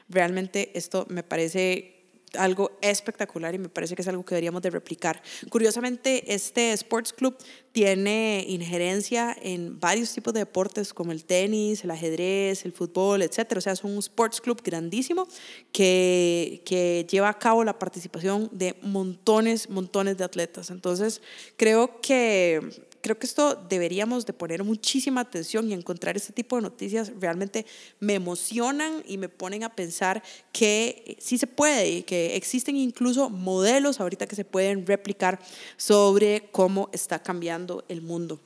Realmente 0.08 0.70
esto 0.74 1.04
me 1.08 1.22
parece 1.24 1.99
algo 2.38 2.72
espectacular 2.80 3.54
y 3.54 3.58
me 3.58 3.68
parece 3.68 3.94
que 3.94 4.02
es 4.02 4.08
algo 4.08 4.24
que 4.24 4.34
deberíamos 4.34 4.62
de 4.62 4.70
replicar. 4.70 5.22
Curiosamente, 5.48 6.32
este 6.32 6.72
Sports 6.72 7.12
Club 7.12 7.36
tiene 7.72 8.44
injerencia 8.48 9.36
en 9.40 9.78
varios 9.78 10.12
tipos 10.12 10.34
de 10.34 10.40
deportes 10.40 10.92
como 10.92 11.12
el 11.12 11.24
tenis, 11.24 11.84
el 11.84 11.90
ajedrez, 11.90 12.64
el 12.64 12.72
fútbol, 12.72 13.22
etc. 13.22 13.56
O 13.56 13.60
sea, 13.60 13.72
es 13.72 13.84
un 13.84 13.98
sports 13.98 14.40
club 14.40 14.60
grandísimo 14.62 15.28
que, 15.72 16.62
que 16.64 17.06
lleva 17.08 17.28
a 17.28 17.38
cabo 17.38 17.62
la 17.64 17.78
participación 17.78 18.48
de 18.52 18.76
montones, 18.82 19.70
montones 19.70 20.16
de 20.16 20.24
atletas. 20.24 20.70
Entonces, 20.70 21.22
creo 21.56 22.00
que 22.00 22.88
creo 23.00 23.18
que 23.18 23.26
esto 23.26 23.54
deberíamos 23.68 24.26
de 24.26 24.32
poner 24.32 24.64
muchísima 24.64 25.22
atención 25.22 25.68
y 25.68 25.74
encontrar 25.74 26.16
este 26.16 26.32
tipo 26.32 26.56
de 26.56 26.62
noticias 26.62 27.12
realmente 27.18 27.66
me 27.98 28.14
emocionan 28.14 29.02
y 29.06 29.18
me 29.18 29.28
ponen 29.28 29.64
a 29.64 29.74
pensar 29.74 30.22
que 30.52 31.16
sí 31.20 31.38
se 31.38 31.46
puede 31.46 31.90
y 31.90 32.02
que 32.02 32.36
existen 32.36 32.76
incluso 32.76 33.30
modelos 33.30 34.00
ahorita 34.00 34.26
que 34.26 34.36
se 34.36 34.44
pueden 34.44 34.86
replicar 34.86 35.38
sobre 35.76 36.48
cómo 36.52 36.90
está 36.92 37.22
cambiando 37.22 37.84
el 37.88 38.02
mundo. 38.02 38.40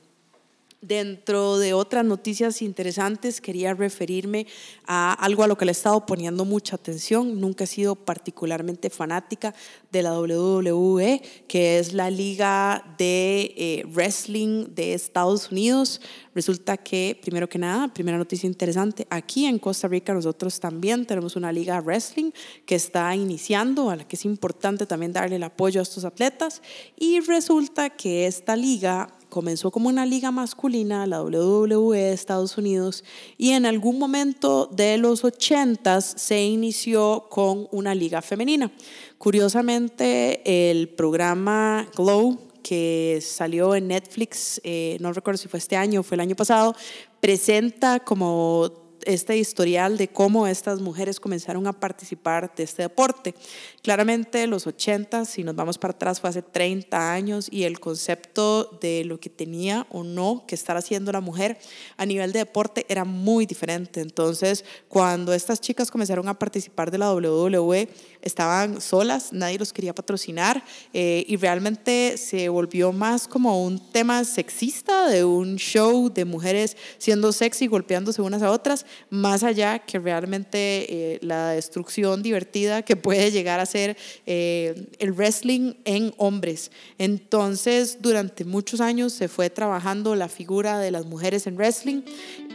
Dentro 0.87 1.57
de 1.57 1.73
otras 1.73 2.05
noticias 2.05 2.61
interesantes, 2.61 3.41
quería 3.41 3.73
referirme 3.73 4.45
a 4.85 5.13
algo 5.13 5.41
a 5.41 5.47
lo 5.47 5.57
que 5.57 5.65
le 5.65 5.71
he 5.71 5.73
estado 5.73 6.05
poniendo 6.05 6.45
mucha 6.45 6.75
atención. 6.75 7.41
Nunca 7.41 7.63
he 7.63 7.67
sido 7.67 7.95
particularmente 7.95 8.91
fanática 8.91 9.55
de 9.91 10.03
la 10.03 10.13
WWE, 10.19 11.23
que 11.47 11.79
es 11.79 11.93
la 11.93 12.11
liga 12.11 12.95
de 12.99 13.55
eh, 13.57 13.83
wrestling 13.87 14.75
de 14.75 14.93
Estados 14.93 15.51
Unidos. 15.51 16.01
Resulta 16.35 16.77
que, 16.77 17.17
primero 17.19 17.49
que 17.49 17.57
nada, 17.57 17.87
primera 17.91 18.19
noticia 18.19 18.45
interesante, 18.45 19.07
aquí 19.09 19.45
en 19.47 19.57
Costa 19.57 19.87
Rica 19.87 20.13
nosotros 20.13 20.59
también 20.59 21.07
tenemos 21.07 21.35
una 21.35 21.51
liga 21.51 21.75
de 21.75 21.81
wrestling 21.81 22.31
que 22.67 22.75
está 22.75 23.15
iniciando, 23.15 23.89
a 23.89 23.95
la 23.95 24.07
que 24.07 24.17
es 24.17 24.25
importante 24.25 24.85
también 24.85 25.13
darle 25.13 25.37
el 25.37 25.43
apoyo 25.43 25.79
a 25.79 25.83
estos 25.83 26.05
atletas. 26.05 26.61
Y 26.95 27.21
resulta 27.21 27.89
que 27.89 28.27
esta 28.27 28.55
liga 28.55 29.14
comenzó 29.35 29.69
como 29.69 29.89
una 29.89 30.05
liga 30.05 30.31
masculina, 30.31 31.05
la 31.05 31.21
WWE 31.21 31.97
de 31.97 32.13
Estados 32.13 32.57
Unidos, 32.57 33.03
y 33.37 33.49
en 33.49 33.65
algún 33.65 33.99
momento 33.99 34.69
de 34.71 34.97
los 34.97 35.25
80 35.25 35.99
se 35.99 36.41
inició 36.41 37.25
con 37.29 37.67
una 37.73 37.93
liga 37.93 38.21
femenina. 38.21 38.71
Curiosamente, 39.17 40.71
el 40.71 40.87
programa 40.87 41.85
Glow, 41.97 42.39
que 42.63 43.19
salió 43.21 43.75
en 43.75 43.89
Netflix, 43.89 44.61
eh, 44.63 44.95
no 45.01 45.11
recuerdo 45.11 45.37
si 45.37 45.49
fue 45.49 45.59
este 45.59 45.75
año 45.75 45.99
o 45.99 46.03
fue 46.03 46.15
el 46.15 46.21
año 46.21 46.37
pasado, 46.37 46.73
presenta 47.19 47.99
como 47.99 48.84
este 49.05 49.37
historial 49.37 49.97
de 49.97 50.07
cómo 50.07 50.47
estas 50.47 50.81
mujeres 50.81 51.19
comenzaron 51.19 51.67
a 51.67 51.73
participar 51.73 52.53
de 52.55 52.63
este 52.63 52.83
deporte. 52.83 53.35
Claramente 53.81 54.47
los 54.47 54.67
80, 54.67 55.25
si 55.25 55.43
nos 55.43 55.55
vamos 55.55 55.77
para 55.77 55.91
atrás, 55.91 56.19
fue 56.19 56.29
hace 56.29 56.41
30 56.41 57.13
años 57.13 57.47
y 57.51 57.63
el 57.63 57.79
concepto 57.79 58.77
de 58.81 59.05
lo 59.05 59.19
que 59.19 59.29
tenía 59.29 59.87
o 59.91 60.03
no 60.03 60.45
que 60.47 60.55
estar 60.55 60.77
haciendo 60.77 61.11
la 61.11 61.21
mujer 61.21 61.57
a 61.97 62.05
nivel 62.05 62.31
de 62.31 62.39
deporte 62.39 62.85
era 62.89 63.05
muy 63.05 63.45
diferente. 63.45 64.01
Entonces, 64.01 64.65
cuando 64.87 65.33
estas 65.33 65.61
chicas 65.61 65.91
comenzaron 65.91 66.27
a 66.27 66.37
participar 66.39 66.91
de 66.91 66.97
la 66.97 67.13
WWE, 67.13 67.89
estaban 68.25 68.81
solas, 68.81 69.31
nadie 69.31 69.57
los 69.57 69.71
quería 69.71 69.93
patrocinar 69.95 70.63
eh, 70.93 71.23
y 71.27 71.37
realmente 71.37 72.17
se 72.17 72.49
volvió 72.49 72.91
más 72.91 73.27
como 73.27 73.63
un 73.63 73.79
tema 73.91 74.25
sexista 74.25 75.07
de 75.07 75.23
un 75.23 75.55
show 75.57 76.11
de 76.11 76.25
mujeres 76.25 76.75
siendo 76.97 77.31
sexy, 77.31 77.67
golpeándose 77.67 78.21
unas 78.21 78.41
a 78.41 78.51
otras, 78.51 78.85
más 79.11 79.43
allá 79.43 79.79
que 79.79 79.99
realmente 79.99 80.57
eh, 80.57 81.19
la 81.21 81.51
destrucción 81.51 82.23
divertida 82.23 82.81
que 82.81 82.95
puede 82.95 83.31
llegar 83.31 83.59
a 83.59 83.65
ser 83.67 83.95
eh, 84.25 84.87
el 84.97 85.13
wrestling 85.13 85.75
en 85.85 86.13
hombres. 86.17 86.71
Entonces, 86.97 87.99
durante 88.01 88.43
muchos 88.43 88.81
años 88.81 89.13
se 89.13 89.27
fue 89.27 89.51
trabajando 89.51 90.15
la 90.15 90.29
figura 90.29 90.79
de 90.79 90.89
las 90.89 91.05
mujeres 91.05 91.45
en 91.45 91.55
wrestling 91.57 92.01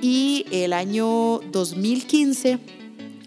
y 0.03 0.47
el 0.51 0.73
año 0.73 1.41
2015, 1.53 2.59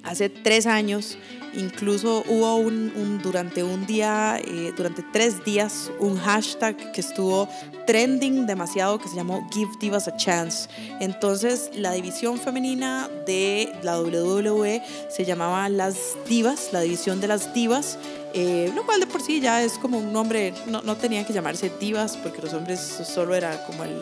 hace 0.03 0.27
tres 0.27 0.65
años, 0.65 1.17
Incluso 1.55 2.23
hubo 2.27 2.55
un, 2.55 3.19
durante 3.21 3.63
un 3.63 3.85
día, 3.85 4.39
eh, 4.43 4.73
durante 4.75 5.03
tres 5.03 5.43
días, 5.43 5.91
un 5.99 6.17
hashtag 6.17 6.91
que 6.91 7.01
estuvo 7.01 7.47
trending 7.85 8.45
demasiado 8.45 8.97
que 8.99 9.07
se 9.07 9.15
llamó 9.15 9.47
Give 9.51 9.69
Divas 9.79 10.07
a 10.07 10.15
Chance. 10.15 10.69
Entonces 10.99 11.69
la 11.73 11.91
división 11.91 12.39
femenina 12.39 13.09
de 13.25 13.71
la 13.83 13.99
WWE 14.01 14.81
se 15.09 15.25
llamaba 15.25 15.69
Las 15.69 16.17
Divas, 16.27 16.69
la 16.71 16.81
división 16.81 17.21
de 17.21 17.27
las 17.27 17.53
divas. 17.53 17.97
Eh, 18.33 18.71
lo 18.73 18.83
cual 18.83 18.99
de 18.99 19.05
por 19.05 19.21
sí 19.21 19.39
ya 19.39 19.63
es 19.63 19.73
como 19.73 19.99
un 19.99 20.11
nombre, 20.11 20.55
no, 20.65 20.81
no 20.81 20.97
tenía 20.97 21.23
que 21.23 21.33
llamarse 21.33 21.71
divas 21.79 22.17
porque 22.17 22.41
los 22.41 22.53
hombres 22.53 22.79
solo 22.79 23.35
era 23.35 23.63
como 23.67 23.83
el 23.83 23.93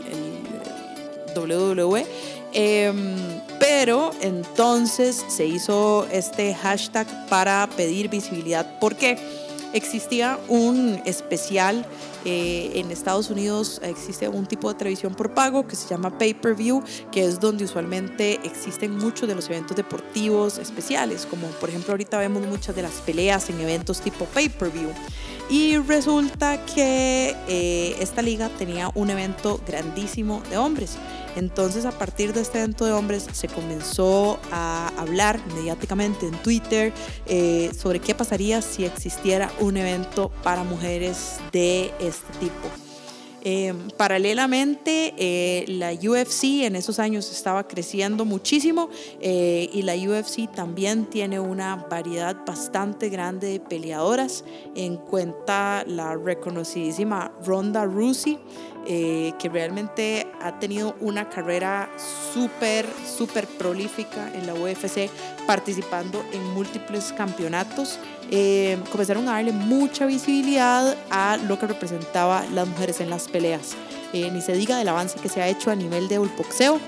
WWE. 1.36 2.06
Em, 2.54 3.16
pero 3.60 4.12
entonces 4.22 5.24
se 5.30 5.46
hizo 5.46 6.06
este 6.12 6.54
hashtag 6.54 7.08
para 7.30 7.70
pedir 7.78 8.10
visibilidad 8.10 8.80
porque 8.80 9.18
existía 9.74 10.38
un 10.50 11.02
especial 11.06 11.86
eh, 12.24 12.72
en 12.76 12.92
Estados 12.92 13.32
Unidos 13.32 13.82
existe 13.84 14.28
un 14.28 14.46
tipo 14.46 14.72
de 14.72 14.78
televisión 14.78 15.16
por 15.16 15.34
pago 15.34 15.66
que 15.66 15.76
se 15.76 15.88
llama 15.88 16.18
pay-per-view, 16.18 16.84
que 17.12 17.26
es 17.26 17.40
donde 17.40 17.64
usualmente 17.64 18.40
existen 18.44 18.96
muchos 18.96 19.28
de 19.28 19.34
los 19.34 19.50
eventos 19.50 19.76
deportivos 19.76 20.60
especiales, 20.60 21.26
como 21.26 21.48
por 21.48 21.70
ejemplo 21.70 21.94
ahorita 21.94 22.20
vemos 22.20 22.46
muchas 22.46 22.76
de 22.76 22.84
las 22.84 22.94
peleas 23.06 23.50
en 23.50 23.60
eventos 23.60 24.02
tipo 24.02 24.26
pay-per-view. 24.26 24.90
Y 25.50 25.78
resulta 25.78 26.64
que 26.66 27.36
eh, 27.48 27.96
esta 28.00 28.22
liga 28.22 28.50
tenía 28.58 28.90
un 28.94 29.10
evento 29.10 29.60
grandísimo 29.68 30.42
de 30.50 30.58
hombres. 30.58 30.98
Entonces 31.36 31.86
a 31.86 31.92
partir 31.92 32.34
de 32.34 32.42
este 32.42 32.60
evento 32.60 32.86
de 32.86 32.92
hombres 32.92 33.28
se 33.32 33.48
comenzó 33.48 34.40
a 34.52 34.92
hablar 34.98 35.40
mediáticamente 35.56 36.28
en 36.28 36.34
Twitter 36.42 36.94
eh, 37.26 37.72
sobre 37.78 38.00
qué 38.00 38.16
pasaría 38.16 38.62
si 38.62 38.86
existiera 38.86 39.52
un 39.60 39.78
evento 39.78 40.32
para 40.44 40.64
mujeres 40.64 41.40
de 41.52 41.94
este 42.00 42.32
tipo. 42.40 42.91
Em, 43.44 43.90
paralelamente, 43.98 45.16
eh, 45.18 45.66
la 45.68 45.94
UFC 45.94 46.66
en 46.66 46.76
esos 46.76 47.00
años 47.00 47.32
estaba 47.32 47.68
creciendo 47.68 48.24
muchísimo 48.24 48.90
eh, 49.20 49.68
y 49.74 49.82
la 49.82 49.96
UFC 49.96 50.48
también 50.54 51.06
tiene 51.06 51.40
una 51.40 51.76
variedad 51.76 52.38
bastante 52.46 53.10
grande 53.10 53.48
de 53.48 53.60
peleadoras. 53.60 54.44
En 54.76 54.98
cuenta 54.98 55.84
la 55.88 56.16
reconocidísima 56.16 57.32
Ronda 57.44 57.86
Rousey, 57.86 58.38
eh, 58.88 59.34
que 59.40 59.50
realmente 59.50 60.28
ha 60.42 60.60
tenido 60.60 60.96
una 61.02 61.30
carrera 61.30 61.90
súper, 62.34 62.86
súper 63.18 63.48
prolífica 63.48 64.32
en 64.34 64.46
la 64.48 64.54
UFC, 64.54 65.10
participando 65.48 66.24
en 66.32 66.44
múltiples 66.54 67.14
campeonatos. 67.14 68.00
Eh, 68.30 68.78
comenzaron 68.92 69.28
a 69.28 69.34
darle 69.34 69.52
mucha 69.52 70.06
visibilidad 70.06 70.96
a 71.10 71.38
lo 71.38 71.60
que 71.60 71.68
representaba 71.68 72.46
las 72.54 72.68
mujeres 72.68 73.02
en 73.02 73.10
las 73.10 73.28
peleas. 73.28 73.72
Eh, 74.14 74.30
ni 74.32 74.42
se 74.42 74.54
diga 74.54 74.78
del 74.78 74.88
avance 74.88 75.20
que 75.20 75.30
se 75.30 75.42
ha 75.42 75.48
hecho 75.48 75.72
a 75.72 75.76
nivel 75.76 76.08
de 76.08 76.18
boxeo 76.18 76.80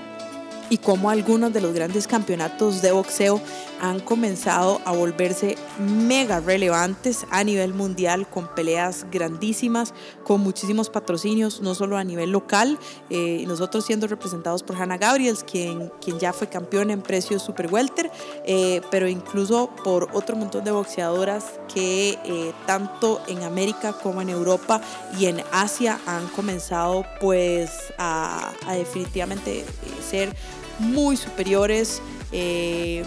y 0.70 0.78
cómo 0.78 1.10
algunos 1.10 1.52
de 1.52 1.60
los 1.60 1.74
grandes 1.74 2.06
campeonatos 2.06 2.82
de 2.82 2.92
boxeo 2.92 3.40
han 3.80 4.00
comenzado 4.00 4.80
a 4.84 4.92
volverse 4.92 5.56
mega 5.78 6.40
relevantes 6.40 7.26
a 7.30 7.44
nivel 7.44 7.74
mundial 7.74 8.26
con 8.28 8.48
peleas 8.54 9.06
grandísimas, 9.10 9.92
con 10.24 10.40
muchísimos 10.40 10.90
patrocinios, 10.90 11.60
no 11.60 11.74
solo 11.74 11.96
a 11.96 12.04
nivel 12.04 12.30
local, 12.30 12.78
eh, 13.10 13.44
nosotros 13.46 13.84
siendo 13.84 14.06
representados 14.06 14.62
por 14.62 14.76
Hannah 14.76 14.96
Gabriels, 14.96 15.44
quien, 15.44 15.92
quien 16.00 16.18
ya 16.18 16.32
fue 16.32 16.48
campeón 16.48 16.90
en 16.90 17.02
precios 17.02 17.42
super 17.42 17.72
welter, 17.72 18.10
eh, 18.46 18.80
pero 18.90 19.08
incluso 19.08 19.70
por 19.84 20.08
otro 20.12 20.36
montón 20.36 20.64
de 20.64 20.70
boxeadoras 20.70 21.44
que 21.72 22.18
eh, 22.24 22.52
tanto 22.66 23.20
en 23.26 23.42
América 23.42 23.92
como 23.92 24.22
en 24.22 24.30
Europa 24.30 24.80
y 25.18 25.26
en 25.26 25.42
Asia 25.52 26.00
han 26.06 26.26
comenzado 26.28 27.04
pues 27.20 27.70
a 27.98 28.52
definitivamente 28.66 29.64
ser 30.04 30.34
muy 30.78 31.16
superiores 31.16 32.00
eh, 32.32 33.02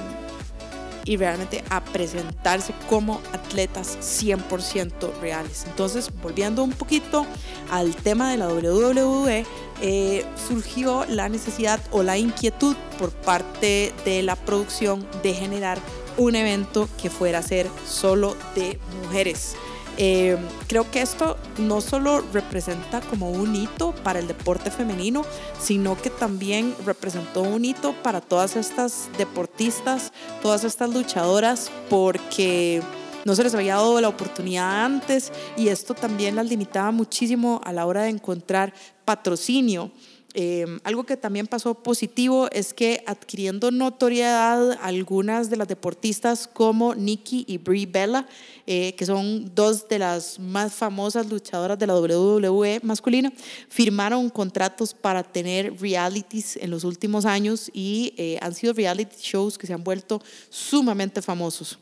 y 1.05 1.15
realmente 1.15 1.63
a 1.69 1.83
presentarse 1.83 2.73
como 2.89 3.21
atletas 3.31 3.97
100% 4.01 5.19
reales. 5.21 5.63
Entonces, 5.65 6.11
volviendo 6.21 6.63
un 6.63 6.71
poquito 6.71 7.25
al 7.71 7.95
tema 7.95 8.29
de 8.29 8.37
la 8.37 8.49
WWE, 8.49 9.45
eh, 9.81 10.25
surgió 10.47 11.05
la 11.07 11.29
necesidad 11.29 11.79
o 11.91 12.03
la 12.03 12.17
inquietud 12.17 12.75
por 12.99 13.11
parte 13.11 13.93
de 14.03 14.21
la 14.21 14.35
producción 14.35 15.07
de 15.23 15.33
generar 15.33 15.79
un 16.17 16.35
evento 16.35 16.89
que 17.01 17.09
fuera 17.09 17.39
a 17.39 17.43
ser 17.43 17.67
solo 17.87 18.35
de 18.55 18.77
mujeres. 19.03 19.55
Eh, 19.97 20.37
creo 20.67 20.89
que 20.91 21.01
esto 21.01 21.37
no 21.57 21.81
solo 21.81 22.23
representa 22.33 23.01
como 23.01 23.31
un 23.31 23.55
hito 23.55 23.93
para 24.03 24.19
el 24.19 24.27
deporte 24.27 24.71
femenino, 24.71 25.23
sino 25.59 25.99
que 25.99 26.09
también 26.09 26.75
representó 26.85 27.41
un 27.41 27.65
hito 27.65 27.93
para 28.03 28.21
todas 28.21 28.55
estas 28.55 29.09
deportistas, 29.17 30.11
todas 30.41 30.63
estas 30.63 30.93
luchadoras, 30.93 31.71
porque 31.89 32.81
no 33.25 33.35
se 33.35 33.43
les 33.43 33.53
había 33.55 33.75
dado 33.75 33.99
la 33.99 34.07
oportunidad 34.07 34.85
antes 34.85 35.31
y 35.57 35.67
esto 35.67 35.93
también 35.93 36.35
las 36.35 36.47
limitaba 36.47 36.91
muchísimo 36.91 37.59
a 37.65 37.73
la 37.73 37.85
hora 37.85 38.03
de 38.03 38.09
encontrar 38.09 38.73
patrocinio. 39.03 39.91
Em, 40.33 40.79
algo 40.83 41.05
que 41.05 41.15
también 41.15 41.47
pasó 41.47 41.73
positivo 41.73 42.47
es 42.51 42.73
que 42.73 43.01
adquiriendo 43.07 43.71
notoriedad 43.71 44.77
algunas 44.81 45.49
de 45.49 45.55
las 45.55 45.67
deportistas 45.67 46.47
como 46.47 46.93
Nikki 46.93 47.45
y 47.47 47.57
Brie 47.57 47.85
Bella, 47.85 48.27
eh, 48.67 48.93
que 48.95 49.05
son 49.05 49.55
dos 49.55 49.87
de 49.87 49.99
las 49.99 50.37
más 50.37 50.73
famosas 50.73 51.27
luchadoras 51.29 51.79
de 51.79 51.87
la 51.87 51.95
WWE 51.95 52.81
masculina, 52.83 53.31
firmaron 53.69 54.29
contratos 54.29 54.93
para 54.93 55.23
tener 55.23 55.79
realities 55.79 56.57
en 56.57 56.71
los 56.71 56.83
últimos 56.83 57.25
años 57.25 57.71
y 57.73 58.13
eh, 58.17 58.37
han 58.41 58.53
sido 58.53 58.73
reality 58.73 59.15
shows 59.19 59.57
que 59.57 59.65
se 59.65 59.73
han 59.73 59.83
vuelto 59.83 60.21
sumamente 60.49 61.21
famosos. 61.21 61.79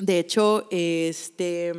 De 0.00 0.18
hecho, 0.18 0.66
este 0.70 1.72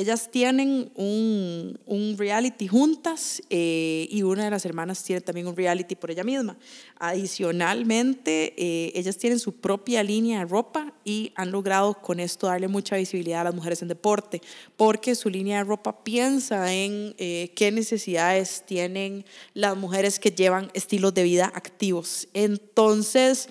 ellas 0.00 0.30
tienen 0.30 0.90
un, 0.94 1.78
un 1.84 2.16
reality 2.16 2.66
juntas 2.66 3.42
eh, 3.50 4.08
y 4.10 4.22
una 4.22 4.44
de 4.44 4.50
las 4.50 4.64
hermanas 4.64 5.04
tiene 5.04 5.20
también 5.20 5.46
un 5.46 5.54
reality 5.54 5.94
por 5.94 6.10
ella 6.10 6.24
misma. 6.24 6.56
Adicionalmente, 6.98 8.54
eh, 8.56 8.92
ellas 8.94 9.18
tienen 9.18 9.38
su 9.38 9.52
propia 9.52 10.02
línea 10.02 10.38
de 10.38 10.46
ropa 10.46 10.94
y 11.04 11.32
han 11.34 11.50
logrado 11.50 11.94
con 11.94 12.18
esto 12.18 12.46
darle 12.46 12.66
mucha 12.66 12.96
visibilidad 12.96 13.42
a 13.42 13.44
las 13.44 13.54
mujeres 13.54 13.82
en 13.82 13.88
deporte, 13.88 14.40
porque 14.78 15.14
su 15.14 15.28
línea 15.28 15.58
de 15.58 15.64
ropa 15.64 16.02
piensa 16.02 16.72
en 16.72 17.14
eh, 17.18 17.52
qué 17.54 17.70
necesidades 17.70 18.64
tienen 18.66 19.26
las 19.52 19.76
mujeres 19.76 20.18
que 20.18 20.30
llevan 20.30 20.70
estilos 20.72 21.12
de 21.12 21.24
vida 21.24 21.52
activos. 21.54 22.26
Entonces, 22.32 23.50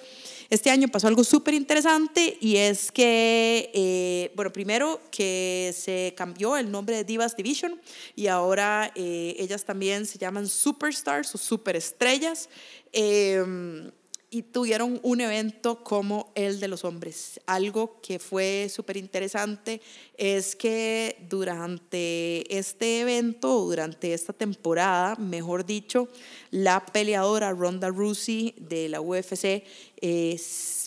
este 0.49 0.71
año 0.71 0.87
pasó 0.87 1.07
algo 1.07 1.23
súper 1.23 1.53
interesante 1.53 2.37
y 2.41 2.57
es 2.57 2.91
que, 2.91 3.69
eh, 3.73 4.31
bueno, 4.35 4.51
primero 4.51 4.99
que 5.11 5.73
se 5.77 6.13
cambió 6.17 6.57
el 6.57 6.71
nombre 6.71 6.95
de 6.95 7.03
Divas 7.03 7.35
Division 7.35 7.79
y 8.15 8.27
ahora 8.27 8.91
eh, 8.95 9.35
ellas 9.37 9.63
también 9.63 10.07
se 10.07 10.17
llaman 10.17 10.47
Superstars 10.47 11.35
o 11.35 11.37
Superestrellas. 11.37 12.49
Eh, 12.93 13.91
y 14.31 14.43
tuvieron 14.43 14.99
un 15.01 15.21
evento 15.21 15.83
como 15.83 16.31
el 16.35 16.59
de 16.59 16.67
los 16.67 16.83
hombres. 16.85 17.39
Algo 17.47 17.99
que 18.01 18.19
fue 18.19 18.67
súper 18.71 18.97
interesante 18.97 19.81
es 20.17 20.55
que 20.55 21.17
durante 21.29 22.57
este 22.57 23.01
evento, 23.01 23.65
durante 23.65 24.13
esta 24.13 24.33
temporada, 24.33 25.15
mejor 25.15 25.65
dicho, 25.65 26.09
la 26.51 26.85
peleadora 26.85 27.51
Ronda 27.51 27.89
Rousey 27.89 28.53
de 28.57 28.89
la 28.89 29.01
UFC 29.01 29.63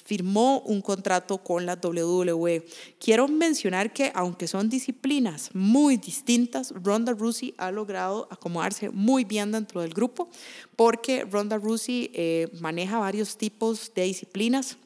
firmó 0.05 0.61
un 0.61 0.81
contrato 0.83 1.39
con 1.39 1.65
la 1.65 1.79
WWE. 1.83 2.67
Quiero 2.99 3.29
mencionar 3.29 3.93
que 3.93 4.11
aunque 4.15 4.47
son 4.49 4.69
disciplinas 4.69 5.51
muy 5.55 5.97
distintas, 5.97 6.73
Ronda 6.83 7.13
Rousey 7.13 7.55
ha 7.57 7.71
logrado 7.71 8.29
acomodarse 8.31 8.91
muy 8.91 9.25
bien 9.25 9.53
dentro 9.53 9.81
del 9.81 9.95
grupo 9.95 10.29
porque 10.77 11.25
Ronda 11.25 11.57
Rousey 11.57 12.11
eh, 12.15 12.49
maneja 12.61 12.99
varios 12.99 13.37
tipos 13.37 13.93
de 13.95 14.03
disciplinas. 14.05 14.77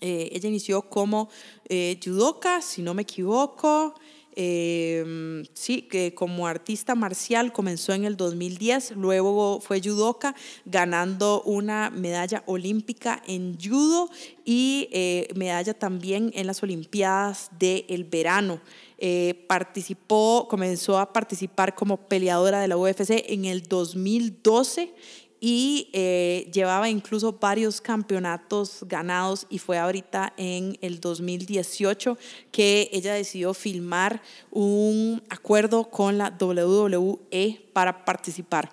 Eh, 0.00 0.30
ella 0.32 0.48
inició 0.48 0.82
como 0.82 1.28
eh, 1.68 1.98
judoka, 2.02 2.62
si 2.62 2.82
no 2.82 2.94
me 2.94 3.02
equivoco. 3.02 3.94
Eh, 4.36 5.44
sí, 5.54 5.82
que 5.82 6.14
como 6.14 6.46
artista 6.46 6.94
marcial 6.94 7.52
comenzó 7.52 7.92
en 7.92 8.04
el 8.04 8.16
2010, 8.16 8.92
luego 8.96 9.60
fue 9.60 9.80
judoka, 9.80 10.34
ganando 10.64 11.42
una 11.42 11.90
medalla 11.90 12.42
olímpica 12.46 13.22
en 13.26 13.56
judo 13.60 14.10
y 14.44 14.88
eh, 14.92 15.28
medalla 15.36 15.74
también 15.74 16.32
en 16.34 16.46
las 16.46 16.62
Olimpiadas 16.62 17.50
del 17.58 18.04
verano. 18.04 18.60
Eh, 18.98 19.44
participó, 19.48 20.46
comenzó 20.48 20.98
a 20.98 21.12
participar 21.12 21.74
como 21.74 21.96
peleadora 21.96 22.60
de 22.60 22.68
la 22.68 22.76
UFC 22.76 23.24
en 23.28 23.44
el 23.44 23.62
2012 23.62 24.94
y 25.40 25.90
eh, 25.92 26.50
llevaba 26.52 26.88
incluso 26.88 27.32
varios 27.32 27.80
campeonatos 27.80 28.84
ganados 28.86 29.46
y 29.50 29.58
fue 29.58 29.78
ahorita 29.78 30.32
en 30.36 30.78
el 30.80 31.00
2018 31.00 32.16
que 32.50 32.88
ella 32.92 33.14
decidió 33.14 33.52
filmar 33.52 34.22
un 34.50 35.22
acuerdo 35.28 35.90
con 35.90 36.18
la 36.18 36.34
WWE 36.40 37.60
para 37.72 38.04
participar. 38.04 38.70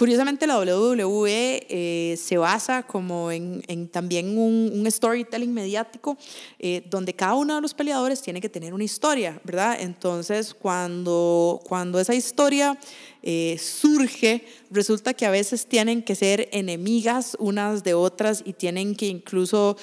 Curiosamente 0.00 0.46
la 0.46 0.58
WWE 0.58 1.66
eh, 1.68 2.16
se 2.16 2.38
basa 2.38 2.84
como 2.84 3.30
en, 3.30 3.86
también 3.88 4.38
un, 4.38 4.90
storytelling 4.90 5.52
mediático 5.52 6.16
eh, 6.58 6.82
donde 6.88 7.12
cada 7.12 7.34
uno 7.34 7.56
de 7.56 7.60
los 7.60 7.74
peleadores 7.74 8.22
tiene 8.22 8.40
que 8.40 8.48
tener 8.48 8.72
una 8.72 8.84
historia, 8.84 9.38
¿verdad? 9.44 9.76
Entonces 9.78 10.54
cuando, 10.54 11.60
cuando 11.64 12.00
esa 12.00 12.14
historia 12.14 12.78
eh, 13.22 13.58
surge, 13.60 14.46
resulta 14.70 15.12
que 15.12 15.26
a 15.26 15.30
veces 15.30 15.66
tienen 15.66 16.02
que 16.02 16.14
ser 16.14 16.48
enemigas 16.52 17.36
unas 17.38 17.84
de 17.84 17.92
otras 17.92 18.42
y 18.46 18.54
tienen 18.54 18.94
que 18.94 19.06
incluso 19.06 19.76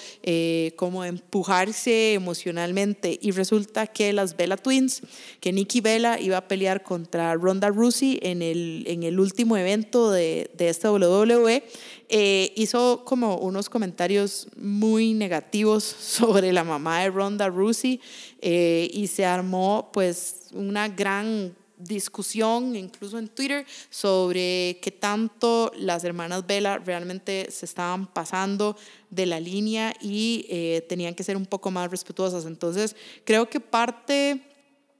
como 0.75 1.05
empujarse 1.05 2.13
emocionalmente. 2.13 3.19
Y 3.21 3.29
resulta 3.31 3.85
que 3.85 4.11
las 4.13 4.35
Bella 4.35 4.57
Twins, 4.57 5.03
que 5.39 5.53
Nikki 5.53 5.81
Bella 5.81 6.19
iba 6.19 6.37
a 6.37 6.47
pelear 6.47 6.81
contra 6.81 7.35
Ronda 7.35 7.69
Rousey 7.69 8.17
en 8.23 8.41
el, 8.41 8.83
en 8.87 9.03
el 9.03 9.19
último 9.19 9.55
evento 9.55 10.06
de, 10.11 10.49
de 10.55 10.69
esta 10.69 10.91
WWE, 10.91 11.63
eh, 12.09 12.53
hizo 12.55 13.03
como 13.05 13.37
unos 13.37 13.69
comentarios 13.69 14.47
muy 14.57 15.13
negativos 15.13 15.83
sobre 15.99 16.51
la 16.53 16.63
mamá 16.63 17.01
de 17.01 17.09
Ronda 17.09 17.49
Rousey 17.49 17.99
y 18.41 19.07
se 19.07 19.25
armó 19.25 19.89
pues 19.91 20.47
una 20.53 20.87
gran 20.87 21.55
discusión, 21.77 22.75
incluso 22.75 23.19
en 23.19 23.27
Twitter, 23.27 23.65
sobre 23.89 24.79
qué 24.81 24.91
tanto 24.91 25.71
las 25.77 26.03
hermanas 26.03 26.45
Vela 26.45 26.79
realmente 26.79 27.47
se 27.51 27.65
estaban 27.65 28.07
pasando 28.07 28.75
de 29.09 29.25
la 29.25 29.39
línea 29.39 29.93
y 30.01 30.45
eh, 30.49 30.85
tenían 30.89 31.13
que 31.13 31.23
ser 31.23 31.37
un 31.37 31.45
poco 31.45 31.69
más 31.71 31.89
respetuosas. 31.91 32.45
Entonces, 32.45 32.95
creo 33.23 33.49
que 33.49 33.59
parte 33.59 34.41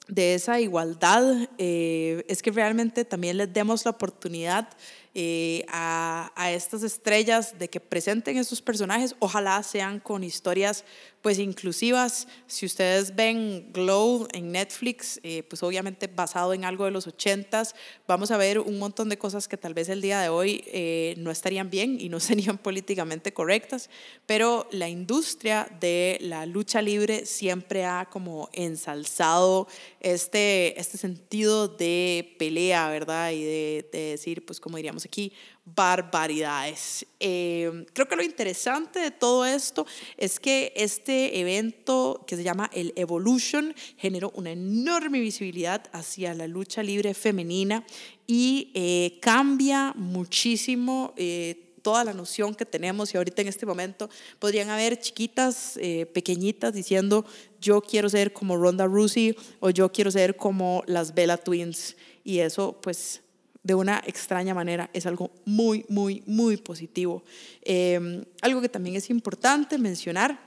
de 0.08 0.36
esa 0.36 0.60
igualdad 0.60 1.50
eh, 1.58 2.24
es 2.28 2.41
que 2.41 2.52
realmente 2.52 3.06
también 3.06 3.38
les 3.38 3.52
demos 3.52 3.84
la 3.86 3.91
oportunidad 3.91 4.70
eh, 5.13 5.65
a, 5.67 6.32
a, 6.36 6.52
estas 6.52 6.84
estrellas 6.84 7.58
de 7.58 7.70
que 7.70 7.80
presenten 7.80 8.38
esos 8.38 8.62
personajes, 8.62 9.15
ojalá 9.20 9.62
sean 9.63 10.00
con 10.00 10.24
historias 10.24 10.86
pues 11.28 11.40
inclusivas. 11.40 12.26
Si 12.46 12.66
ustedes 12.66 13.13
ven 13.13 13.74
Glow 13.74 14.30
en 14.32 14.50
Netflix, 14.54 15.20
eh, 15.24 15.44
pues 15.44 15.62
obviamente 15.62 16.08
basado 16.08 16.54
en 16.54 16.63
algo 16.63 16.86
de 16.86 16.92
los 16.92 17.06
ochentas, 17.06 17.76
vamos 18.08 18.32
a 18.32 18.38
ver 18.38 18.60
un 18.60 18.80
montón 18.80 19.10
de 19.10 19.18
cosas 19.18 19.50
que 19.50 19.58
tal 19.58 19.74
vez 19.74 19.90
el 19.90 20.00
día 20.00 20.22
de 20.22 20.30
hoy 20.30 20.63
eh, 20.68 21.16
no 21.18 21.30
estarían 21.30 21.70
bien 21.70 21.98
y 22.00 22.08
no 22.08 22.20
serían 22.22 22.58
políticamente 22.58 23.34
correctas, 23.34 23.90
pero 24.26 24.70
la 24.72 24.88
industria 24.88 25.70
de 25.82 26.18
la 26.22 26.46
lucha 26.46 26.82
libre 26.82 27.26
siempre 27.26 27.84
ha 27.84 28.08
como 28.10 28.48
ensalzado 28.54 29.68
este, 30.00 30.80
este 30.80 30.98
sentido 30.98 31.68
de 31.68 32.38
pelea, 32.40 32.90
¿verdad? 32.90 33.32
Y 33.32 33.44
de, 33.44 33.90
de 33.92 34.00
decir, 34.12 34.46
pues 34.46 34.62
como 34.62 34.78
diríamos 34.78 35.04
aquí, 35.04 35.34
barbaridades. 35.75 37.06
Eh, 37.19 37.86
creo 37.93 38.08
que 38.08 38.15
lo 38.15 38.23
interesante 38.23 38.99
de 38.99 39.12
todo 39.12 39.45
esto 39.45 39.86
es 40.15 40.39
que 40.39 40.71
este 40.75 41.39
evento 41.39 42.23
que 42.25 42.38
se 42.38 42.43
llama 42.43 42.69
el 42.73 42.93
Evolution 42.95 43.75
generó 43.97 44.32
una 44.36 44.51
enorme 44.51 45.19
visibilidad 45.19 45.84
hacia 45.91 46.34
la 46.34 46.47
lucha 46.47 46.84
libre 46.84 47.13
femenina 47.13 47.86
y 48.27 48.71
eh, 48.73 49.19
cambia 49.21 49.93
muchísimo. 49.95 51.13
Eh, 51.17 51.63
toda 51.82 52.03
la 52.03 52.13
noción 52.13 52.53
que 52.53 52.65
tenemos 52.65 53.13
y 53.13 53.17
ahorita 53.17 53.41
en 53.41 53.47
este 53.47 53.65
momento 53.65 54.10
podrían 54.39 54.69
haber 54.69 54.99
chiquitas, 54.99 55.80
pequeñitas 56.12 56.73
diciendo 56.73 57.23
yo 57.62 57.80
quiero 57.80 58.10
ser 58.10 58.34
como 58.34 58.58
Ronda 58.58 58.86
Rousey 58.86 59.38
o 59.62 59.69
yo 59.69 59.89
quiero 59.89 60.12
ser 60.12 60.36
como 60.36 60.84
las 60.86 61.13
Bella 61.13 61.38
Twins 61.38 61.95
y 62.25 62.39
eso 62.39 62.77
pues 62.82 63.21
de 63.67 63.75
una 63.75 64.01
extraña 64.06 64.53
manera. 64.53 64.89
Es 64.93 65.06
algo 65.06 65.30
muy, 65.43 65.86
muy, 65.89 66.23
muy 66.25 66.56
positivo. 66.56 67.23
Em, 67.62 68.23
algo 68.41 68.62
que 68.62 68.69
también 68.69 68.95
es 68.95 69.10
importante 69.10 69.77
mencionar 69.77 70.39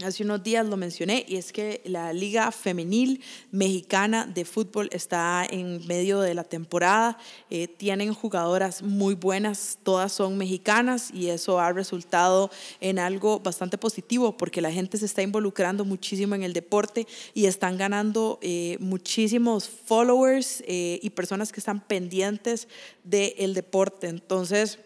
Hace 0.00 0.24
unos 0.24 0.42
días 0.42 0.66
lo 0.66 0.78
mencioné 0.78 1.26
y 1.28 1.36
es 1.36 1.52
que 1.52 1.82
la 1.84 2.14
Liga 2.14 2.50
Femenil 2.50 3.20
Mexicana 3.50 4.24
de 4.24 4.46
Fútbol 4.46 4.88
está 4.90 5.46
en 5.48 5.86
medio 5.86 6.20
de 6.22 6.32
la 6.32 6.44
temporada. 6.44 7.18
Eh, 7.50 7.68
tienen 7.68 8.14
jugadoras 8.14 8.82
muy 8.82 9.14
buenas, 9.14 9.78
todas 9.82 10.10
son 10.10 10.38
mexicanas 10.38 11.10
y 11.12 11.28
eso 11.28 11.60
ha 11.60 11.74
resultado 11.74 12.50
en 12.80 12.98
algo 12.98 13.40
bastante 13.40 13.76
positivo 13.76 14.34
porque 14.34 14.62
la 14.62 14.72
gente 14.72 14.96
se 14.96 15.04
está 15.04 15.20
involucrando 15.20 15.84
muchísimo 15.84 16.34
en 16.34 16.42
el 16.42 16.54
deporte 16.54 17.06
y 17.34 17.44
están 17.44 17.76
ganando 17.76 18.38
eh, 18.40 18.78
muchísimos 18.80 19.68
followers 19.68 20.64
eh, 20.66 21.00
y 21.02 21.10
personas 21.10 21.52
que 21.52 21.60
están 21.60 21.80
pendientes 21.80 22.66
del 23.04 23.52
deporte. 23.52 24.08
Entonces, 24.08 24.78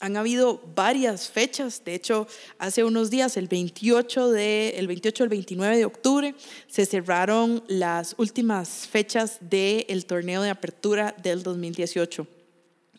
han 0.00 0.16
habido 0.16 0.60
varias 0.74 1.28
fechas, 1.28 1.82
de 1.84 1.94
hecho, 1.94 2.26
hace 2.58 2.84
unos 2.84 3.10
días, 3.10 3.36
el 3.36 3.48
28, 3.48 4.30
de, 4.30 4.70
el 4.70 4.86
28 4.86 5.24
el 5.24 5.30
29 5.30 5.76
de 5.76 5.84
octubre, 5.84 6.34
se 6.66 6.86
cerraron 6.86 7.62
las 7.68 8.14
últimas 8.16 8.88
fechas 8.88 9.38
del 9.40 10.06
torneo 10.06 10.42
de 10.42 10.50
apertura 10.50 11.14
del 11.22 11.42
2018. 11.42 12.39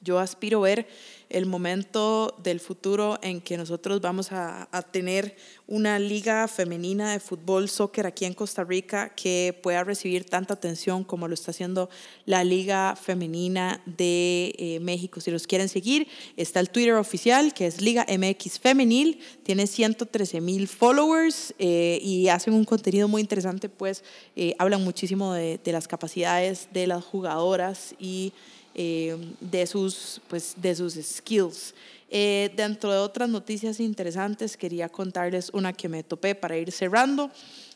Yo 0.02 0.20
aspiro 0.20 0.62
ver 0.62 0.88
el 1.32 1.46
momento 1.46 2.36
del 2.44 2.60
futuro 2.60 3.18
en 3.22 3.42
que 3.42 3.58
nosotros 3.58 4.02
vamos 4.02 4.32
a, 4.32 4.68
tener 4.92 5.36
una 5.68 6.00
liga 6.00 6.48
femenina 6.48 7.14
de 7.14 7.20
fútbol, 7.20 7.70
soccer 7.70 8.06
aquí 8.06 8.26
en 8.26 8.34
Costa 8.34 8.64
Rica 8.64 9.10
que 9.16 9.58
pueda 9.64 9.84
recibir 9.84 10.26
tanta 10.26 10.56
atención 10.56 11.04
como 11.04 11.28
lo 11.28 11.34
está 11.34 11.52
haciendo 11.52 11.90
la 12.26 12.44
liga 12.44 12.96
femenina 12.96 13.82
de 13.86 14.54
eh, 14.58 14.80
México. 14.82 15.22
Si 15.22 15.32
los 15.32 15.48
quieren 15.48 15.70
seguir, 15.70 16.08
está 16.36 16.60
el 16.60 16.70
Twitter 16.70 16.96
oficial 16.96 17.54
que 17.54 17.68
es 17.68 17.80
Liga 17.80 18.06
MX 18.10 18.60
Femenil, 18.60 19.20
tiene 19.44 19.68
113 19.68 20.42
mil 20.42 20.68
followers 20.68 21.54
eh, 21.60 22.00
y 22.02 22.28
hacen 22.28 22.54
un 22.54 22.66
contenido 22.66 23.08
muy 23.08 23.22
interesante, 23.22 23.70
pues 23.70 24.04
eh, 24.36 24.56
hablan 24.58 24.84
muchísimo 24.84 25.34
de, 25.34 25.60
de 25.64 25.72
las 25.72 25.88
capacidades 25.88 26.68
de 26.74 26.88
las 26.88 27.06
jugadoras 27.06 27.96
y 28.00 28.34
eh, 28.76 29.18
de, 29.40 29.68
sus, 29.68 30.22
pues, 30.28 30.54
de 30.56 30.76
sus 30.76 30.94
skills. 30.94 31.74
Eh, 32.14 32.52
dentro 32.58 32.92
de 32.92 33.00
otras 33.00 33.30
noticias 33.30 33.80
interesantes, 33.80 34.58
quería 34.58 34.90
contarles 34.90 35.50
una 35.54 35.72
que 35.72 35.88
me 35.88 36.04
topé 36.04 36.36
para 36.36 36.58
ir 36.58 36.70
cerrando 36.74 37.32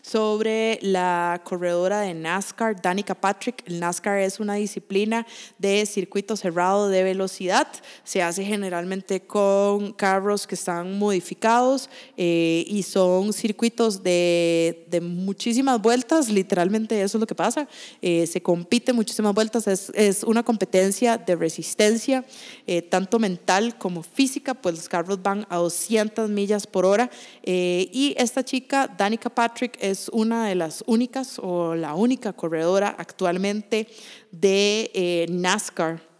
sobre 0.05 0.77
la 0.83 1.41
corredora 1.43 2.01
de 2.01 2.13
NASCAR, 2.13 2.79
Danica 2.79 3.15
Patrick. 3.15 3.63
El 3.65 3.79
NASCAR 3.79 4.19
es 4.19 4.39
una 4.39 4.53
disciplina 4.53 5.25
de 5.57 5.83
circuito 5.87 6.37
cerrado 6.37 6.89
de 6.89 7.01
velocidad. 7.01 7.67
Se 8.03 8.21
hace 8.21 8.45
generalmente 8.45 9.21
con 9.21 9.93
carros 9.93 10.45
que 10.45 10.53
están 10.53 10.99
modificados 10.99 11.89
eh, 12.17 12.65
y 12.67 12.83
son 12.83 13.33
circuitos 13.33 14.03
de, 14.03 14.85
de, 14.91 15.01
muchísimas 15.01 15.81
vueltas. 15.81 16.29
Literalmente 16.29 17.01
eso 17.01 17.17
es 17.17 17.19
lo 17.19 17.25
que 17.25 17.33
pasa. 17.33 17.67
Eh, 17.99 18.27
se 18.27 18.43
compite 18.43 18.93
muchísimas 18.93 19.33
vueltas. 19.33 19.65
Es, 19.65 19.91
es 19.95 20.23
una 20.23 20.43
competencia 20.43 21.17
de 21.17 21.35
resistencia, 21.35 22.23
eh, 22.67 22.83
tanto 22.83 23.17
mental 23.17 23.75
como 23.79 24.03
física, 24.03 24.24
pues 24.61 24.75
los 24.75 24.89
carros 24.89 25.21
van 25.21 25.45
a 25.49 25.57
200 25.57 26.29
millas 26.29 26.67
por 26.67 26.85
hora. 26.85 27.09
y 27.43 28.15
esta 28.17 28.43
chica, 28.43 28.87
Danica 28.87 29.29
Patrick, 29.29 29.77
es 29.79 30.09
una 30.09 30.47
de 30.47 30.55
las 30.55 30.83
únicas 30.87 31.39
o 31.39 31.75
la 31.75 31.93
única 31.93 32.33
corredora 32.33 32.95
actualmente 32.97 33.87
de 34.31 34.91
eh, 34.93 35.25
NASCAR. 35.29 36.14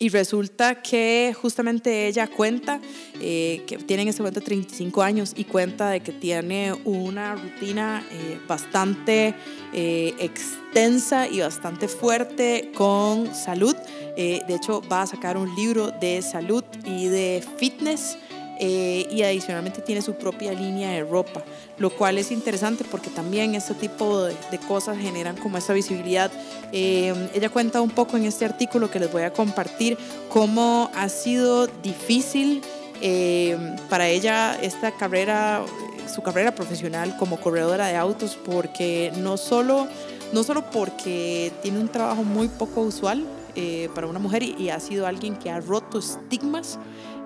Y 0.00 0.10
resulta 0.10 0.80
que 0.80 1.34
justamente 1.40 2.06
ella 2.06 2.28
cuenta 2.28 2.80
eh, 3.20 3.64
que 3.66 3.78
tiene 3.78 4.02
en 4.02 4.08
este 4.08 4.22
momento 4.22 4.40
35 4.40 5.02
años 5.02 5.32
y 5.36 5.44
cuenta 5.44 5.90
de 5.90 6.00
que 6.00 6.12
tiene 6.12 6.72
una 6.84 7.34
rutina 7.34 8.04
eh, 8.12 8.38
bastante 8.46 9.34
extensa 9.72 11.28
y 11.28 11.40
bastante 11.40 11.88
fuerte 11.88 12.70
con 12.74 13.34
salud. 13.34 13.76
de 14.16 14.54
hecho, 14.54 14.82
va 14.90 15.02
a 15.02 15.06
sacar 15.06 15.36
un 15.36 15.54
libro 15.56 15.90
de 15.90 16.22
salud 16.22 16.64
y 16.86 17.08
de 17.08 17.44
fitness. 17.58 18.16
Y 18.60 19.22
adicionalmente 19.22 19.82
tiene 19.82 20.02
su 20.02 20.14
propia 20.14 20.52
línea 20.52 20.90
de 20.90 21.04
ropa 21.04 21.44
lo 21.78 21.90
cual 21.90 22.18
es 22.18 22.30
interesante 22.30 22.84
porque 22.84 23.10
también 23.10 23.54
este 23.54 23.74
tipo 23.74 24.24
de, 24.24 24.58
cosas 24.66 24.98
generan 24.98 25.36
como 25.36 25.56
esa 25.56 25.72
visibilidad. 25.72 26.30
Eh, 26.72 27.30
ella 27.34 27.48
cuenta 27.48 27.80
un 27.80 27.90
poco 27.90 28.16
en 28.16 28.24
este 28.24 28.44
artículo 28.44 28.90
que 28.90 28.98
les 28.98 29.10
voy 29.10 29.22
a 29.22 29.32
compartir 29.32 29.96
cómo 30.28 30.90
ha 30.94 31.08
sido 31.08 31.68
difícil 31.68 32.62
eh, 33.00 33.56
para 33.88 34.08
ella 34.08 34.58
esta 34.60 34.90
carrera, 34.90 35.64
su 36.12 36.22
carrera 36.22 36.54
profesional 36.54 37.16
como 37.16 37.40
corredora 37.40 37.86
de 37.86 37.96
autos, 37.96 38.36
porque 38.44 39.12
no 39.16 39.36
solo, 39.36 39.86
no 40.32 40.42
solo 40.42 40.68
porque 40.70 41.52
tiene 41.62 41.78
un 41.78 41.88
trabajo 41.88 42.24
muy 42.24 42.48
poco 42.48 42.80
usual 42.80 43.24
eh, 43.54 43.88
para 43.94 44.08
una 44.08 44.18
mujer 44.18 44.42
y 44.42 44.70
ha 44.70 44.80
sido 44.80 45.06
alguien 45.06 45.36
que 45.36 45.50
ha 45.50 45.60
roto 45.60 46.00
estigmas, 46.00 46.78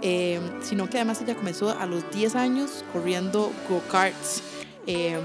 eh, 0.05 0.41
sino 0.63 0.91
que 0.91 0.99
además 0.99 1.23
ella 1.23 1.37
comenzó 1.37 1.79
a 1.79 1.87
los 1.87 2.11
10 2.11 2.35
años 2.35 2.85
corriendo 2.93 3.53
go-karts 3.69 4.43
eh, 4.89 5.21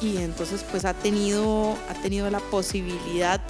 y 0.00 0.18
entonces 0.18 0.64
pues 0.70 0.84
ha 0.84 0.94
tenido, 0.94 1.76
ha 1.88 1.94
tenido 2.00 2.30
la 2.30 2.38
posibilidad 2.38 3.40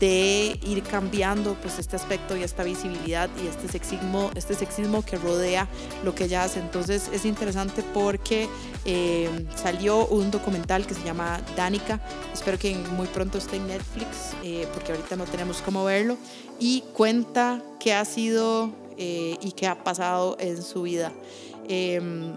de 0.00 0.58
ir 0.66 0.82
cambiando 0.82 1.54
pues 1.60 1.78
este 1.78 1.96
aspecto 1.96 2.36
y 2.38 2.42
esta 2.42 2.64
visibilidad 2.64 3.28
y 3.42 3.48
este 3.48 3.68
sexismo, 3.68 4.30
este 4.34 4.54
sexismo 4.54 5.04
que 5.04 5.18
rodea 5.18 5.68
lo 6.02 6.14
que 6.14 6.24
ella 6.24 6.44
hace. 6.44 6.58
Entonces 6.58 7.10
es 7.12 7.26
interesante 7.26 7.84
porque 7.92 8.48
eh, 8.86 9.28
salió 9.56 10.06
un 10.06 10.30
documental 10.30 10.86
que 10.86 10.94
se 10.94 11.04
llama 11.04 11.38
Danica, 11.54 12.00
espero 12.32 12.58
que 12.58 12.74
muy 12.96 13.08
pronto 13.08 13.36
esté 13.36 13.56
en 13.56 13.66
Netflix 13.66 14.34
porque 14.72 14.92
ahorita 14.92 15.16
no 15.16 15.24
tenemos 15.24 15.60
cómo 15.60 15.84
verlo 15.84 16.16
y 16.58 16.82
cuenta 16.94 17.62
qué 17.78 17.92
ha 17.92 18.04
sido 18.06 18.72
eh, 18.96 19.36
y 19.40 19.52
qué 19.52 19.66
ha 19.66 19.82
pasado 19.82 20.36
en 20.38 20.62
su 20.62 20.82
vida. 20.82 21.12
Em, 21.68 22.32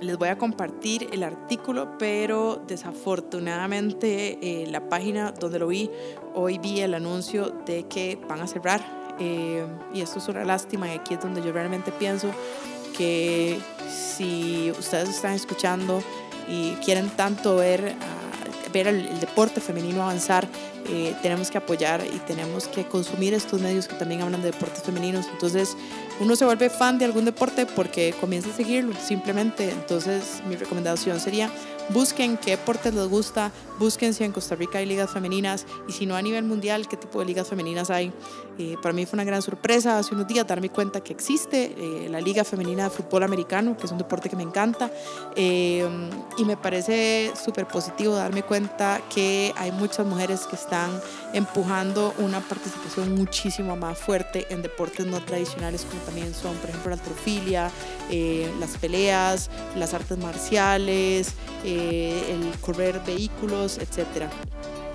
les 0.00 0.16
voy 0.16 0.28
a 0.28 0.38
compartir 0.38 1.08
el 1.12 1.22
artículo, 1.22 1.98
pero 1.98 2.62
desafortunadamente 2.66 4.38
eh, 4.40 4.66
la 4.68 4.88
página 4.88 5.32
donde 5.32 5.58
lo 5.58 5.68
vi, 5.68 5.90
hoy 6.34 6.58
vi 6.58 6.80
el 6.80 6.94
anuncio 6.94 7.50
de 7.66 7.84
que 7.84 8.18
van 8.28 8.40
a 8.40 8.46
cerrar. 8.46 8.98
Eh, 9.18 9.66
y 9.92 10.00
esto 10.00 10.20
es 10.20 10.28
una 10.28 10.44
lástima 10.44 10.88
y 10.88 10.96
aquí 10.96 11.14
es 11.14 11.20
donde 11.20 11.42
yo 11.42 11.52
realmente 11.52 11.90
pienso 11.90 12.30
que 12.96 13.58
si 13.88 14.70
ustedes 14.78 15.08
están 15.08 15.32
escuchando 15.32 16.00
y 16.48 16.72
quieren 16.84 17.10
tanto 17.10 17.56
ver, 17.56 17.94
ver 18.72 18.86
el 18.86 19.20
deporte 19.20 19.60
femenino 19.60 20.02
avanzar, 20.02 20.48
eh, 20.88 21.14
tenemos 21.22 21.50
que 21.50 21.58
apoyar 21.58 22.04
y 22.04 22.18
tenemos 22.20 22.68
que 22.68 22.84
consumir 22.84 23.34
estos 23.34 23.60
medios 23.60 23.88
que 23.88 23.94
también 23.94 24.22
hablan 24.22 24.42
de 24.42 24.50
deportes 24.52 24.82
femeninos. 24.82 25.26
Entonces, 25.32 25.76
uno 26.20 26.34
se 26.36 26.44
vuelve 26.44 26.70
fan 26.70 26.98
de 26.98 27.04
algún 27.04 27.24
deporte 27.24 27.66
porque 27.66 28.14
comienza 28.20 28.50
a 28.50 28.52
seguirlo, 28.52 28.94
simplemente. 28.94 29.70
Entonces, 29.70 30.42
mi 30.48 30.56
recomendación 30.56 31.20
sería 31.20 31.50
busquen 31.90 32.36
qué 32.36 32.52
deportes 32.52 32.94
les 32.94 33.08
gusta, 33.08 33.52
busquen 33.78 34.14
si 34.14 34.24
en 34.24 34.32
Costa 34.32 34.54
Rica 34.54 34.78
hay 34.78 34.86
ligas 34.86 35.10
femeninas 35.10 35.66
y 35.88 35.92
si 35.92 36.06
no 36.06 36.16
a 36.16 36.22
nivel 36.22 36.44
mundial, 36.44 36.88
qué 36.88 36.96
tipo 36.96 37.20
de 37.20 37.26
ligas 37.26 37.48
femeninas 37.48 37.90
hay. 37.90 38.12
Eh, 38.58 38.76
para 38.82 38.92
mí 38.92 39.06
fue 39.06 39.16
una 39.16 39.24
gran 39.24 39.40
sorpresa 39.40 39.98
hace 39.98 40.14
unos 40.14 40.26
días 40.26 40.44
darme 40.46 40.68
cuenta 40.68 41.00
que 41.00 41.12
existe 41.12 41.74
eh, 41.78 42.08
la 42.08 42.20
Liga 42.20 42.42
Femenina 42.42 42.84
de 42.84 42.90
Fútbol 42.90 43.22
Americano, 43.22 43.76
que 43.76 43.86
es 43.86 43.92
un 43.92 43.98
deporte 43.98 44.28
que 44.28 44.36
me 44.36 44.42
encanta. 44.42 44.90
y 45.36 46.44
me 46.44 46.56
parece 46.56 47.32
súper 47.42 47.66
positivo 47.66 48.14
darme 48.14 48.42
cuenta 48.42 49.00
que 49.14 49.52
hay 49.56 49.70
muchas 49.72 50.06
mujeres 50.06 50.46
que 50.46 50.56
están 50.56 50.90
empujando 51.32 52.14
una 52.18 52.40
participación 52.40 53.14
muchísimo 53.14 53.76
más 53.76 53.98
fuerte 53.98 54.46
en 54.50 54.62
deportes 54.62 55.06
no 55.06 55.20
tradicionales 55.20 55.84
como 55.84 56.00
también 56.02 56.34
son, 56.34 56.56
por 56.56 56.70
ejemplo, 56.70 56.90
la 56.90 56.96
altrofilia, 56.96 57.70
eh, 58.10 58.50
las 58.58 58.76
peleas, 58.78 59.50
las 59.76 59.94
artes 59.94 60.18
marciales, 60.18 61.32
eh, 61.64 61.77
el 61.78 62.58
correr 62.60 63.00
vehículos, 63.06 63.78
etcétera. 63.78 64.30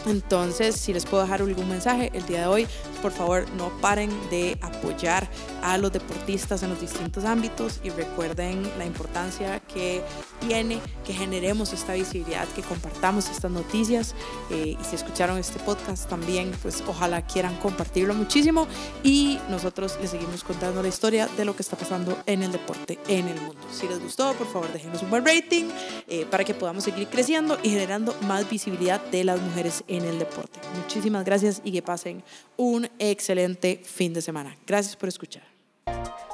Entonces, 0.06 0.76
si 0.76 0.94
les 0.94 1.06
puedo 1.06 1.24
dejar 1.24 1.42
algún 1.42 1.70
mensaje 1.70 2.12
el 2.14 2.26
día 2.26 2.42
de 2.42 2.48
hoy, 2.48 2.68
por 3.02 3.12
favor 3.12 3.46
no 3.58 3.70
paren 3.82 4.10
de 4.30 4.58
apoyar 4.62 5.30
a 5.62 5.78
los 5.78 5.92
deportistas 5.92 6.64
en 6.64 6.70
los 6.70 6.82
distintos 6.82 7.26
ámbitos 7.26 7.80
y 7.84 7.90
recuerden 7.90 8.64
la 8.78 8.86
importancia 8.86 9.60
que 9.60 10.02
tiene 10.48 10.80
que 11.06 11.14
generemos 11.14 11.74
esta 11.74 11.94
visibilidad, 11.94 12.48
que 12.50 12.62
compartamos 12.62 13.30
estas 13.30 13.52
noticias 13.52 14.16
eh, 14.50 14.78
y 14.80 14.84
si 14.84 14.96
escucharon 14.96 15.38
este 15.38 15.60
podcast 15.60 16.10
también, 16.10 16.52
pues 16.62 16.84
ojalá 16.88 17.26
quieran 17.26 17.56
compartirlo 17.58 18.14
muchísimo 18.14 18.68
y 19.04 19.40
nosotros 19.50 19.98
les 20.02 20.12
seguimos 20.12 20.44
contando 20.44 20.82
la 20.82 20.90
historia 20.90 21.28
de 21.38 21.46
lo 21.46 21.56
que 21.56 21.62
está 21.62 21.78
pasando 21.78 22.18
en 22.26 22.44
el 22.44 22.52
deporte 22.52 23.00
en 23.08 23.28
el 23.28 23.40
mundo. 23.40 23.62
Si 23.72 23.88
les 23.88 24.00
gustó, 24.00 24.34
por 24.34 24.48
favor 24.48 24.72
déjenos 24.72 25.02
un 25.02 25.10
buen 25.10 25.26
rating 25.26 25.66
eh, 26.08 26.26
para 26.30 26.44
que 26.44 26.54
podamos 26.54 26.84
seguir 26.84 27.08
creciendo 27.08 27.58
y 27.64 27.70
generando 27.70 28.16
más 28.28 28.50
visibilidad 28.50 29.02
de 29.12 29.24
las 29.24 29.40
mujeres 29.42 29.84
el 30.02 30.18
deporte. 30.18 30.60
Muchísimas 30.76 31.24
gracias 31.24 31.62
y 31.64 31.72
que 31.72 31.84
pasen 31.84 32.24
un 32.58 32.90
excelente 32.98 33.82
fin 33.84 34.14
de 34.14 34.22
semana. 34.22 34.58
Gracias 34.66 34.96
por 34.96 35.10
escuchar. 35.10 35.44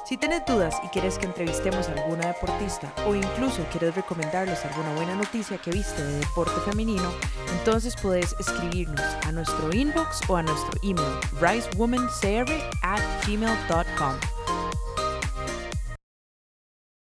Si 0.06 0.16
tienes 0.16 0.44
dudas 0.44 0.74
y 0.84 0.88
quieres 0.88 1.18
que 1.18 1.26
entrevistemos 1.26 1.88
a 1.88 1.92
alguna 1.92 2.26
deportista 2.28 2.92
o 3.06 3.14
incluso 3.14 3.64
quieres 3.70 3.94
recomendarles 3.94 4.64
alguna 4.64 4.92
buena 4.94 5.14
noticia 5.14 5.58
que 5.58 5.70
viste 5.70 6.02
de 6.02 6.18
deporte 6.18 6.58
femenino, 6.68 7.12
entonces 7.58 7.94
puedes 8.00 8.34
escribirnos 8.40 9.00
a 9.00 9.30
nuestro 9.30 9.72
inbox 9.72 10.20
o 10.28 10.36
a 10.36 10.42
nuestro 10.42 10.80
email 10.82 11.14
ricewomancr 11.40 12.50
at 12.82 13.00
gmail.com. 13.24 14.39